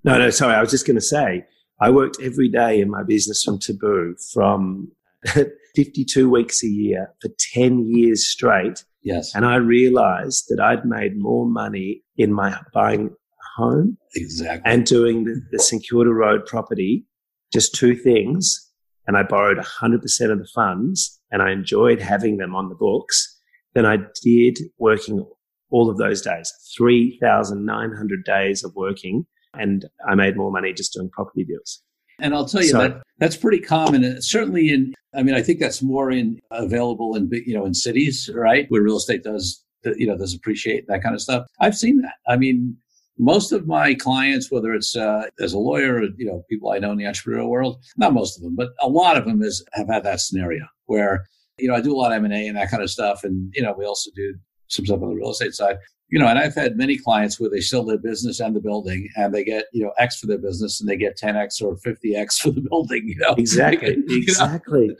[0.04, 0.56] no, no, sorry.
[0.56, 1.46] I was just going to say,
[1.80, 4.92] I worked every day in my business from Taboo from
[5.76, 8.84] 52 weeks a year for 10 years straight.
[9.04, 9.34] Yes.
[9.34, 14.86] And I realized that I'd made more money in my buying a home exactly and
[14.86, 17.08] doing the, the St Kilda Road property,
[17.52, 18.70] just two things.
[19.08, 19.96] And I borrowed 100%
[20.32, 23.40] of the funds and I enjoyed having them on the books
[23.74, 25.26] than I did working
[25.72, 29.26] all of those days, 3,900 days of working.
[29.54, 31.82] And I made more money just doing property deals.
[32.20, 34.94] And I'll tell you so, that that's pretty common, certainly in.
[35.14, 38.84] I mean, I think that's more in available in you know in cities, right, where
[38.84, 41.48] real estate does you know does appreciate that kind of stuff.
[41.60, 42.14] I've seen that.
[42.28, 42.78] I mean,
[43.18, 46.80] most of my clients, whether it's uh, as a lawyer or you know people I
[46.80, 49.66] know in the entrepreneurial world, not most of them, but a lot of them is
[49.74, 51.26] have had that scenario where
[51.58, 53.24] you know I do a lot of M and A and that kind of stuff,
[53.24, 54.36] and you know we also do
[54.72, 55.78] some stuff on the real estate side
[56.12, 59.08] you know, and I've had many clients where they sell their business and the building
[59.16, 62.42] and they get, you know, X for their business and they get 10X or 50X
[62.42, 63.34] for the building, you know.
[63.38, 63.96] Exactly.
[64.10, 64.96] exactly.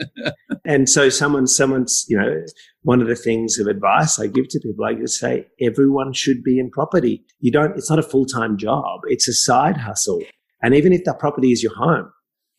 [0.64, 2.42] and so someone, someone's, you know,
[2.84, 6.44] one of the things of advice I give to people, I just say, everyone should
[6.44, 7.26] be in property.
[7.42, 9.02] You don't, it's not a full-time job.
[9.08, 10.22] It's a side hustle.
[10.64, 12.10] And even if that property is your home,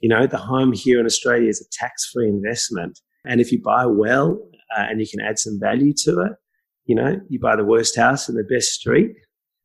[0.00, 3.00] you know, the home here in Australia is a tax-free investment.
[3.24, 4.38] And if you buy well
[4.76, 6.32] uh, and you can add some value to it,
[6.84, 9.12] you know, you buy the worst house in the best street,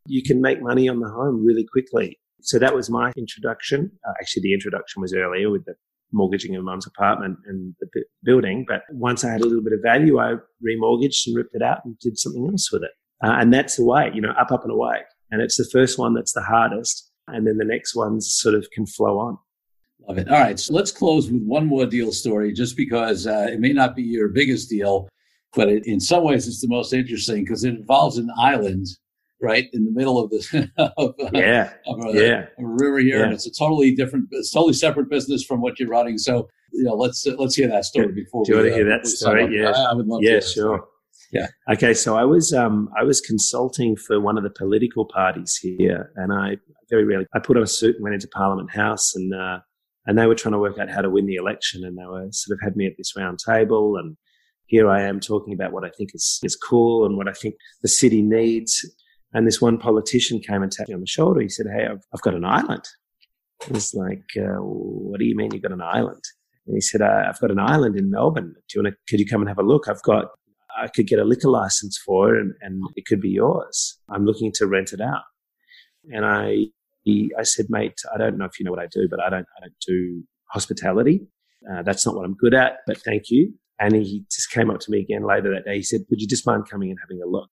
[0.07, 2.19] you can make money on the home really quickly.
[2.41, 3.91] So that was my introduction.
[4.07, 5.73] Uh, actually, the introduction was earlier with the
[6.11, 8.65] mortgaging of mum's apartment and the b- building.
[8.67, 11.79] But once I had a little bit of value, I remortgaged and ripped it out
[11.83, 12.91] and did something else with it.
[13.23, 14.99] Uh, and that's the way, you know, up, up and away.
[15.31, 17.11] And it's the first one that's the hardest.
[17.27, 19.37] And then the next ones sort of can flow on.
[20.07, 20.29] Love it.
[20.29, 20.57] All right.
[20.57, 24.03] So let's close with one more deal story, just because uh, it may not be
[24.03, 25.09] your biggest deal,
[25.55, 28.85] but it, in some ways it's the most interesting because it involves an island
[29.41, 33.25] right in the middle of the of, yeah of a, yeah a river here, yeah.
[33.25, 36.17] and it's a totally different, it's totally separate business from what you're running.
[36.17, 38.43] So you know, let's uh, let's hear that story before.
[38.45, 39.57] Do you want to hear uh, that story?
[39.57, 40.21] Yeah, I, I, would love.
[40.23, 40.85] Yeah, sure.
[41.31, 41.47] Yeah.
[41.71, 46.11] Okay, so I was um, I was consulting for one of the political parties here,
[46.15, 46.57] and I
[46.89, 49.59] very rarely I put on a suit and went into Parliament House, and uh,
[50.05, 52.27] and they were trying to work out how to win the election, and they were
[52.31, 54.17] sort of had me at this round table, and
[54.67, 57.55] here I am talking about what I think is, is cool and what I think
[57.81, 58.85] the city needs.
[59.33, 61.41] And this one politician came and tapped me on the shoulder.
[61.41, 62.83] He said, Hey, I've, I've got an island.
[63.65, 66.21] I was like, uh, what do you mean you've got an island?
[66.67, 68.53] And he said, uh, I've got an island in Melbourne.
[68.53, 69.87] Do you want to, could you come and have a look?
[69.87, 70.25] I've got,
[70.77, 73.97] I could get a liquor license for it and, and it could be yours.
[74.09, 75.23] I'm looking to rent it out.
[76.11, 76.65] And I,
[77.03, 79.29] he, I said, mate, I don't know if you know what I do, but I
[79.29, 81.27] don't, I don't do hospitality.
[81.69, 83.53] Uh, that's not what I'm good at, but thank you.
[83.79, 85.77] And he just came up to me again later that day.
[85.77, 87.49] He said, Would you just mind coming and having a look?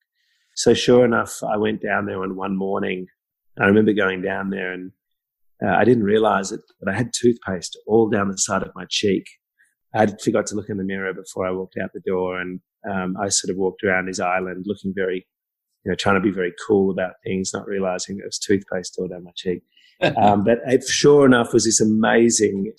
[0.56, 3.08] So sure enough, I went down there on one morning.
[3.60, 4.92] I remember going down there and
[5.64, 8.86] uh, I didn't realize it, but I had toothpaste all down the side of my
[8.90, 9.26] cheek.
[9.94, 12.40] I had forgot to look in the mirror before I walked out the door.
[12.40, 12.60] And
[12.90, 15.26] um, I sort of walked around his island looking very,
[15.84, 19.08] you know, trying to be very cool about things, not realizing it was toothpaste all
[19.08, 19.62] down my cheek.
[20.18, 22.72] um, but it, sure enough, was this amazing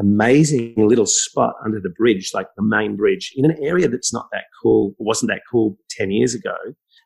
[0.00, 4.28] amazing little spot under the bridge, like the main bridge, in an area that's not
[4.32, 6.56] that cool, wasn't that cool 10 years ago,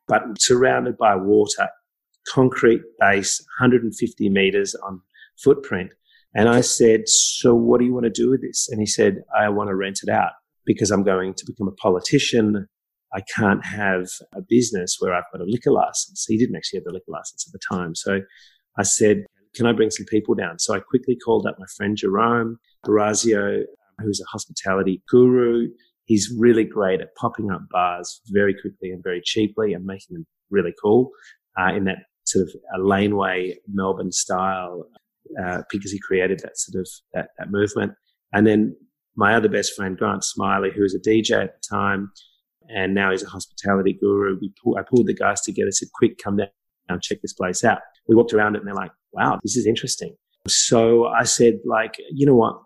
[0.06, 1.68] but surrounded by water,
[2.28, 5.00] concrete base, 150 meters on
[5.42, 5.92] footprint.
[6.34, 8.68] And I said, So what do you want to do with this?
[8.70, 10.32] And he said, I want to rent it out
[10.64, 12.66] because I'm going to become a politician.
[13.14, 16.24] I can't have a business where I've got a liquor license.
[16.26, 17.94] He didn't actually have the liquor license at the time.
[17.94, 18.20] So
[18.78, 20.58] I said, can I bring some people down?
[20.58, 23.64] So I quickly called up my friend Jerome Borazio,
[23.98, 25.68] who's a hospitality guru.
[26.04, 30.26] He's really great at popping up bars very quickly and very cheaply and making them
[30.50, 31.10] really cool
[31.58, 34.84] uh, in that sort of a laneway Melbourne style
[35.42, 37.92] uh, because he created that sort of that, that movement.
[38.32, 38.76] And then
[39.16, 42.10] my other best friend, Grant Smillie, who was a DJ at the time,
[42.68, 44.38] and now he's a hospitality guru.
[44.40, 46.48] We pull, I pulled the guys together, said, quick, come down
[47.02, 47.78] check this place out.
[48.08, 50.14] We walked around it and they're like, wow, this is interesting.
[50.48, 52.60] So I said, like, you know what?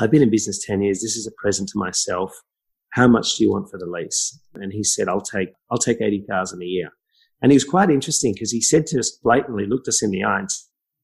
[0.00, 1.02] I've been in business 10 years.
[1.02, 2.32] This is a present to myself.
[2.90, 4.38] How much do you want for the lease?
[4.54, 6.90] And he said, I'll take, I'll take 80,000 a year.
[7.42, 10.24] And he was quite interesting because he said to us blatantly, looked us in the
[10.24, 10.48] eye and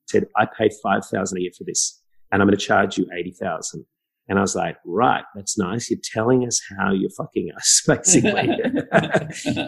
[0.08, 3.84] said, I paid 5,000 a year for this and I'm going to charge you 80,000.
[4.28, 5.88] And I was like, right, that's nice.
[5.88, 8.48] You're telling us how you're fucking us, basically.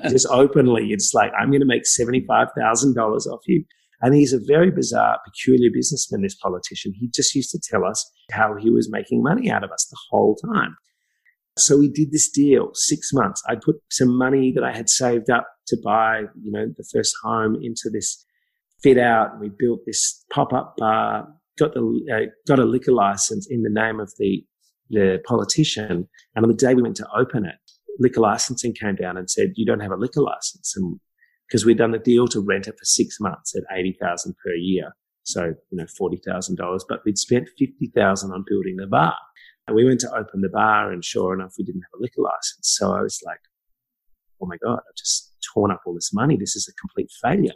[0.08, 0.88] Just openly.
[0.88, 3.64] It's like, I'm going to make $75,000 off you.
[4.00, 6.92] And he's a very bizarre, peculiar businessman, this politician.
[6.94, 9.98] He just used to tell us how he was making money out of us the
[10.10, 10.76] whole time.
[11.56, 13.42] So we did this deal six months.
[13.48, 17.12] I put some money that I had saved up to buy, you know, the first
[17.24, 18.24] home into this
[18.82, 19.40] fit out.
[19.40, 21.26] We built this pop up bar,
[21.58, 21.80] got the,
[22.12, 24.44] uh, got a liquor license in the name of the,
[24.90, 26.08] the politician.
[26.34, 27.56] And on the day we went to open it,
[27.98, 30.74] liquor licensing came down and said, you don't have a liquor license.
[30.76, 31.00] And
[31.48, 34.92] because we'd done the deal to rent it for six months at 80,000 per year.
[35.22, 39.16] So, you know, $40,000, but we'd spent 50,000 on building the bar.
[39.66, 42.22] And we went to open the bar and sure enough, we didn't have a liquor
[42.22, 42.74] license.
[42.78, 43.40] So I was like,
[44.40, 46.36] oh my God, I've just torn up all this money.
[46.36, 47.52] This is a complete failure.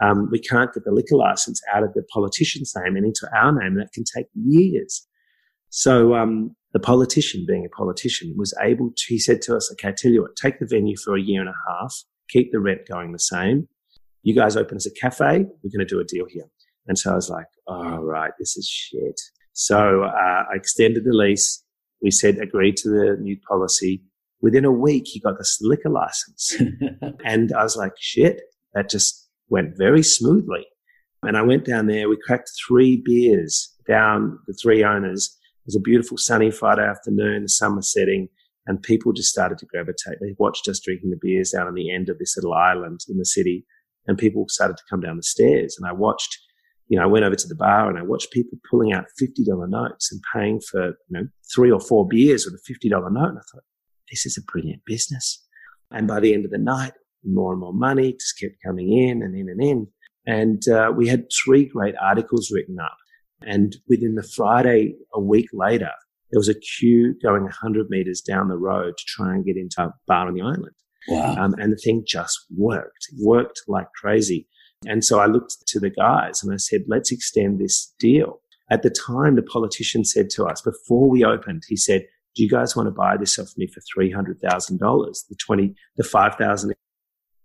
[0.00, 3.52] Um, we can't get the liquor license out of the politician's name and into our
[3.52, 3.76] name.
[3.76, 5.06] That can take years.
[5.70, 9.04] So um, the politician, being a politician, was able to.
[9.08, 11.40] He said to us, "Okay, I tell you what, take the venue for a year
[11.40, 11.94] and a half,
[12.28, 13.68] keep the rent going the same.
[14.22, 15.46] You guys open as a cafe.
[15.62, 16.46] We're going to do a deal here."
[16.86, 19.20] And so I was like, "All right, this is shit."
[19.52, 21.62] So uh, I extended the lease.
[22.02, 24.02] We said agreed to the new policy.
[24.40, 26.56] Within a week, he got this liquor license,
[27.24, 28.40] and I was like, "Shit!"
[28.74, 30.66] That just went very smoothly.
[31.22, 32.08] And I went down there.
[32.08, 37.44] We cracked three beers down the three owners it was a beautiful sunny Friday afternoon,
[37.44, 38.28] the sun was setting,
[38.66, 40.18] and people just started to gravitate.
[40.20, 43.16] They watched us drinking the beers down on the end of this little island in
[43.16, 43.64] the city,
[44.06, 45.76] and people started to come down the stairs.
[45.78, 46.36] And I watched,
[46.88, 49.70] you know, I went over to the bar and I watched people pulling out $50
[49.70, 53.28] notes and paying for, you know, three or four beers with a $50 note.
[53.30, 53.64] And I thought,
[54.10, 55.46] this is a brilliant business.
[55.90, 56.92] And by the end of the night,
[57.24, 59.86] more and more money just kept coming in and in and in.
[60.26, 62.96] And uh, we had three great articles written up
[63.46, 65.90] and within the Friday, a week later,
[66.30, 69.82] there was a queue going 100 meters down the road to try and get into
[69.82, 70.74] a bar on the island.
[71.08, 71.36] Wow.
[71.36, 73.08] Um, and the thing just worked.
[73.12, 74.48] It worked like crazy.
[74.86, 78.40] And so I looked to the guys and I said, let's extend this deal.
[78.70, 82.48] At the time, the politician said to us, before we opened, he said, do you
[82.48, 84.38] guys want to buy this off me for $300,000?
[84.40, 86.74] The 20, the 5,000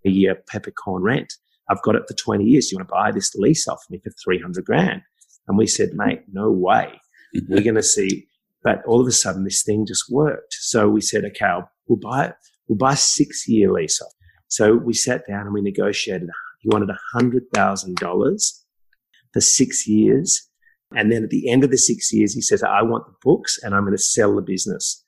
[0.05, 1.33] a year peppercorn rent.
[1.69, 2.67] I've got it for 20 years.
[2.67, 5.01] Do you want to buy this lease off me for 300 grand?
[5.47, 6.07] And we said, mm-hmm.
[6.07, 6.99] mate, no way.
[7.35, 7.53] Mm-hmm.
[7.53, 8.27] We're going to see.
[8.63, 10.53] But all of a sudden, this thing just worked.
[10.53, 12.35] So we said, okay, I'll, we'll buy it.
[12.67, 14.11] We'll buy a six year lease off.
[14.47, 16.29] So we sat down and we negotiated.
[16.61, 18.63] He wanted $100,000
[19.33, 20.49] for six years.
[20.95, 23.59] And then at the end of the six years, he says, I want the books
[23.61, 25.05] and I'm going to sell the business,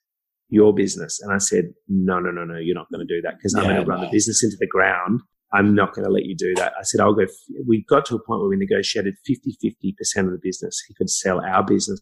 [0.52, 1.20] your business.
[1.22, 3.64] And I said, no, no, no, no, you're not going to do that because yeah,
[3.64, 4.06] I'm going to run no.
[4.06, 5.22] the business into the ground
[5.54, 6.74] I'm not going to let you do that.
[6.80, 7.26] I said, I'll go.
[7.68, 11.10] We got to a point where we negotiated 50, 50% of the business he could
[11.10, 12.00] sell our business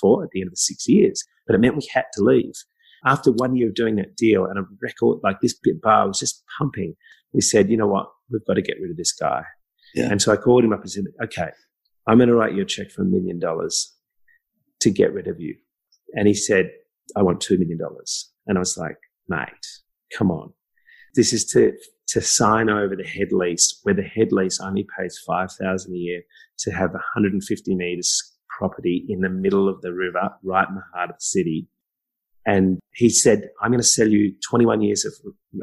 [0.00, 1.22] for at the end of the six years.
[1.46, 2.54] But it meant we had to leave.
[3.04, 6.18] After one year of doing that deal and a record like this bit bar was
[6.18, 6.94] just pumping,
[7.32, 8.06] we said, you know what?
[8.30, 9.44] We've got to get rid of this guy.
[9.94, 10.10] Yeah.
[10.10, 11.50] And so I called him up and said, okay,
[12.06, 13.94] I'm going to write you a check for a million dollars
[14.80, 15.54] to get rid of you.
[16.14, 16.70] And he said,
[17.16, 17.78] I want $2 million.
[18.46, 18.96] And I was like,
[19.28, 19.66] mate,
[20.16, 20.52] come on.
[21.14, 21.72] This is to
[22.08, 26.22] to sign over the head lease where the head lease only pays 5000 a year
[26.60, 31.10] to have 150 meters property in the middle of the river, right in the heart
[31.10, 31.68] of the city.
[32.46, 35.12] And he said, I'm going to sell you 21 years of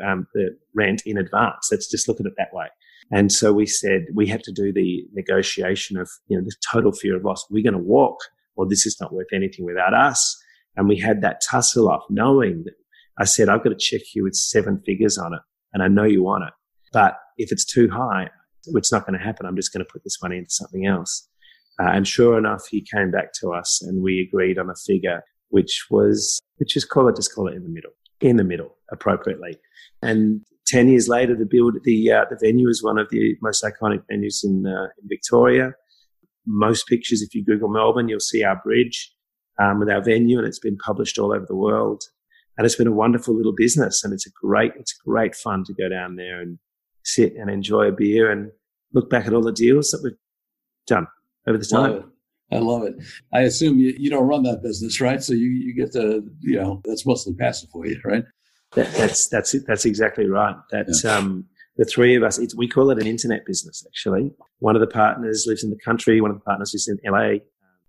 [0.07, 1.69] um, the rent in advance.
[1.71, 2.67] Let's just look at it that way.
[3.11, 6.91] And so we said we had to do the negotiation of, you know, the total
[6.91, 7.43] fear of loss.
[7.49, 8.19] We're going to walk
[8.55, 10.41] or this is not worth anything without us.
[10.77, 12.73] And we had that tussle off knowing that
[13.17, 15.41] I said, I've got to check you with seven figures on it
[15.73, 16.53] and I know you want it.
[16.91, 18.29] But if it's too high,
[18.67, 19.45] it's not going to happen.
[19.45, 21.27] I'm just going to put this money into something else.
[21.79, 25.23] Uh, and sure enough, he came back to us and we agreed on a figure,
[25.49, 28.77] which was, which is call it, just call it in the middle, in the middle
[28.91, 29.57] appropriately.
[30.01, 33.63] And 10 years later, the build, the, uh, the venue is one of the most
[33.63, 35.73] iconic venues in, uh, in Victoria.
[36.47, 39.11] Most pictures, if you Google Melbourne, you'll see our bridge
[39.59, 42.03] um, with our venue and it's been published all over the world
[42.57, 45.73] and it's been a wonderful little business and it's a great it's great fun to
[45.73, 46.57] go down there and
[47.03, 48.51] sit and enjoy a beer and
[48.93, 50.17] look back at all the deals that we've
[50.87, 51.07] done
[51.47, 51.91] over the time.
[51.91, 52.05] Love
[52.51, 52.95] I love it.
[53.33, 55.21] I assume you, you don't run that business, right?
[55.21, 58.23] So you, you get to, you know, that's mostly passive for you, right?
[58.73, 59.63] That, that's, that's it.
[59.67, 60.55] That's exactly right.
[60.71, 61.15] That's, yeah.
[61.15, 61.45] um,
[61.77, 64.31] the three of us, it's we call it an internet business, actually.
[64.59, 66.21] One of the partners lives in the country.
[66.21, 67.39] One of the partners is in LA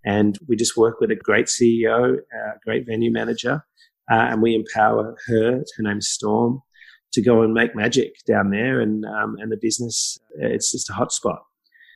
[0.06, 3.62] and we just work with a great CEO, a great venue manager
[4.10, 5.64] uh, and we empower her.
[5.76, 6.62] Her name's Storm
[7.12, 10.92] to go and make magic down there, and um, and the business it's just a
[10.92, 11.38] hotspot.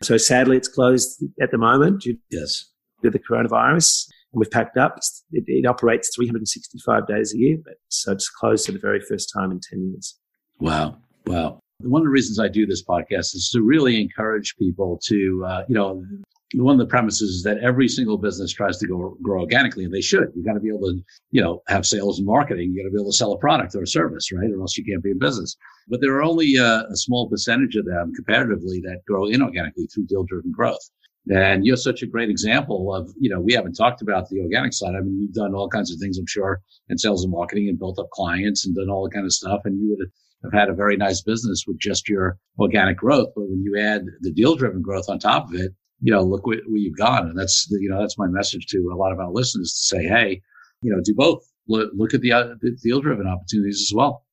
[0.02, 2.66] So sadly, it's closed at the moment due yes.
[3.02, 4.98] to the coronavirus, and we've packed up.
[5.32, 9.30] It, it, operates 365 days a year, but so it's closed for the very first
[9.34, 10.18] time in 10 years.
[10.58, 10.96] Wow,
[11.26, 11.60] wow.
[11.82, 15.64] One of the reasons I do this podcast is to really encourage people to, uh,
[15.66, 16.04] you know,
[16.54, 19.94] one of the premises is that every single business tries to go, grow organically, and
[19.94, 20.32] they should.
[20.34, 22.72] You got to be able to, you know, have sales and marketing.
[22.72, 24.50] You got to be able to sell a product or a service, right?
[24.50, 25.56] Or else you can't be in business.
[25.88, 30.06] But there are only a, a small percentage of them comparatively that grow inorganically through
[30.06, 30.90] deal-driven growth.
[31.32, 34.72] And you're such a great example of, you know, we haven't talked about the organic
[34.72, 34.94] side.
[34.96, 37.78] I mean, you've done all kinds of things, I'm sure, in sales and marketing and
[37.78, 39.60] built up clients and done all that kind of stuff.
[39.64, 40.08] And you would
[40.44, 43.28] have had a very nice business with just your organic growth.
[43.36, 46.46] But when you add the deal driven growth on top of it, you know, look
[46.46, 47.28] what, where you've gone.
[47.28, 50.04] And that's, you know, that's my message to a lot of our listeners to say,
[50.04, 50.42] Hey,
[50.82, 51.42] you know, do both.
[51.68, 54.24] Look, look at the, uh, the deal driven opportunities as well.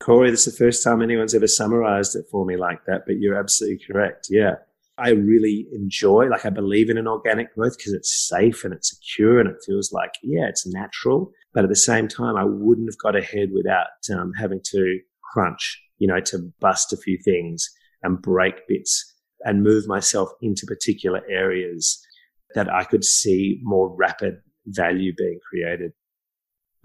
[0.00, 3.18] Corey, this is the first time anyone's ever summarized it for me like that, but
[3.18, 4.26] you're absolutely correct.
[4.28, 4.56] Yeah.
[4.98, 8.90] I really enjoy, like, I believe in an organic growth because it's safe and it's
[8.90, 11.32] secure and it feels like, yeah, it's natural.
[11.52, 15.00] But at the same time, I wouldn't have got ahead without um, having to
[15.32, 17.68] crunch, you know, to bust a few things
[18.02, 19.13] and break bits
[19.44, 22.04] and move myself into particular areas
[22.54, 25.92] that I could see more rapid value being created.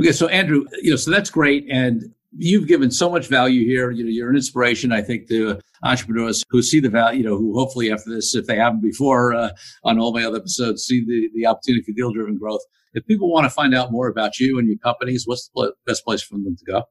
[0.01, 2.03] Okay, so Andrew, you know, so that's great, and
[2.38, 3.91] you've given so much value here.
[3.91, 7.20] You know, you're an inspiration, I think, to entrepreneurs who see the value.
[7.20, 9.49] You know, who hopefully after this, if they haven't before uh,
[9.84, 12.62] on all my other episodes, see the the opportunity for deal driven growth.
[12.93, 16.03] If people want to find out more about you and your companies, what's the best
[16.05, 16.84] place for them to go?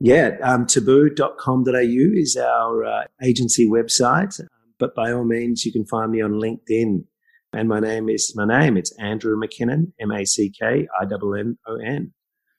[0.00, 4.38] Yeah, um, taboo.com.au is our uh, agency website.
[4.78, 7.04] But by all means, you can find me on LinkedIn.
[7.52, 8.76] And my name is my name.
[8.76, 12.12] It's Andrew McKinnon, M A C K I N N O N.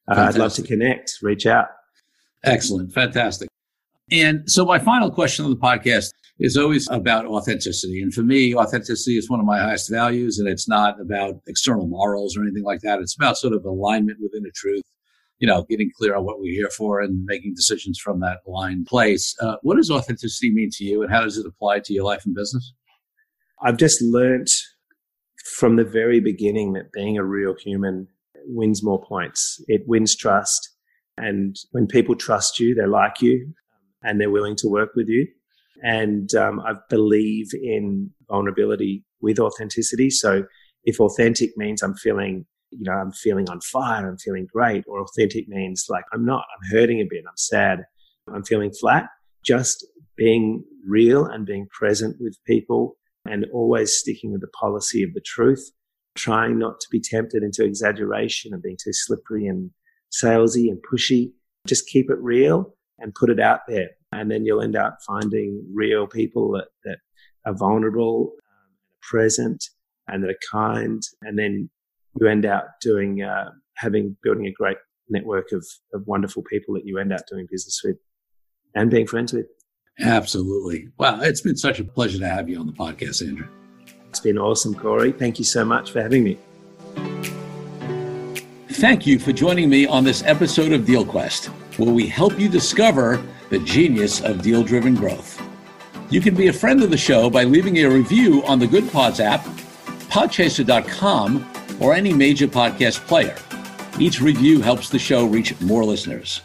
[0.07, 1.68] Uh, I'd love to connect, reach out.
[2.43, 2.93] Excellent.
[2.93, 3.49] Fantastic.
[4.11, 8.01] And so my final question on the podcast is always about authenticity.
[8.01, 10.38] And for me, authenticity is one of my highest values.
[10.38, 12.99] And it's not about external morals or anything like that.
[12.99, 14.84] It's about sort of alignment within a truth,
[15.40, 18.86] you know, getting clear on what we're here for and making decisions from that aligned
[18.86, 19.36] place.
[19.42, 22.26] Uh, what does authenticity mean to you and how does it apply to your life
[22.26, 22.74] and business?
[23.62, 24.50] I've just learnt
[25.58, 28.08] from the very beginning that being a real human
[28.48, 29.64] wins more points.
[29.68, 30.70] It wins trust.
[31.18, 33.54] And when people trust you, they like you
[34.04, 35.28] and they're willing to work with you.
[35.84, 40.10] And um, I believe in vulnerability with authenticity.
[40.10, 40.46] So
[40.84, 45.01] if authentic means I'm feeling, you know, I'm feeling on fire, I'm feeling great, or
[45.01, 47.86] authentic means like I'm not, I'm hurting a bit, I'm sad,
[48.34, 49.07] I'm feeling flat,
[49.43, 49.86] just
[50.18, 55.22] being real and being present with people and always sticking with the policy of the
[55.22, 55.72] truth,
[56.16, 59.72] trying not to be tempted into exaggeration and being too slippery and
[60.11, 61.32] salesy and pushy.
[61.68, 63.89] Just keep it real and put it out there.
[64.11, 66.97] And then you'll end up finding real people that, that
[67.45, 69.63] are vulnerable, um, present,
[70.07, 71.01] and that are kind.
[71.22, 71.70] And then
[72.20, 74.78] you end up doing, uh, having, building a great
[75.09, 77.97] network of, of wonderful people that you end up doing business with
[78.74, 79.45] and being friends with.
[79.99, 80.89] Absolutely.
[80.97, 81.22] Wow.
[81.22, 83.47] It's been such a pleasure to have you on the podcast, Andrew.
[84.09, 85.11] It's been awesome, Corey.
[85.11, 86.38] Thank you so much for having me.
[88.70, 91.47] Thank you for joining me on this episode of DealQuest,
[91.78, 95.41] where we help you discover the genius of deal driven growth.
[96.09, 99.20] You can be a friend of the show by leaving a review on the Goodpods
[99.20, 99.45] app,
[100.16, 101.45] podchaser.com,
[101.82, 103.36] or any major podcast player.
[103.99, 106.39] Each review helps the show reach more listeners.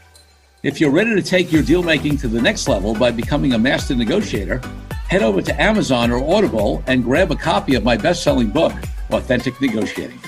[0.65, 3.59] If you're ready to take your deal making to the next level by becoming a
[3.61, 4.61] master negotiator,
[5.07, 8.73] head over to Amazon or Audible and grab a copy of my best selling book,
[9.13, 10.19] Authentic Negotiating.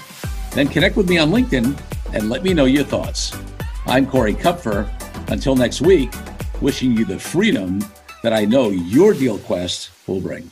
[0.53, 1.77] Then connect with me on LinkedIn
[2.15, 3.37] and let me know your thoughts.
[3.87, 4.89] I'm Corey Kupfer.
[5.33, 6.13] Until next week,
[6.61, 7.85] wishing you the freedom
[8.23, 10.49] that I know your deal quest will bring.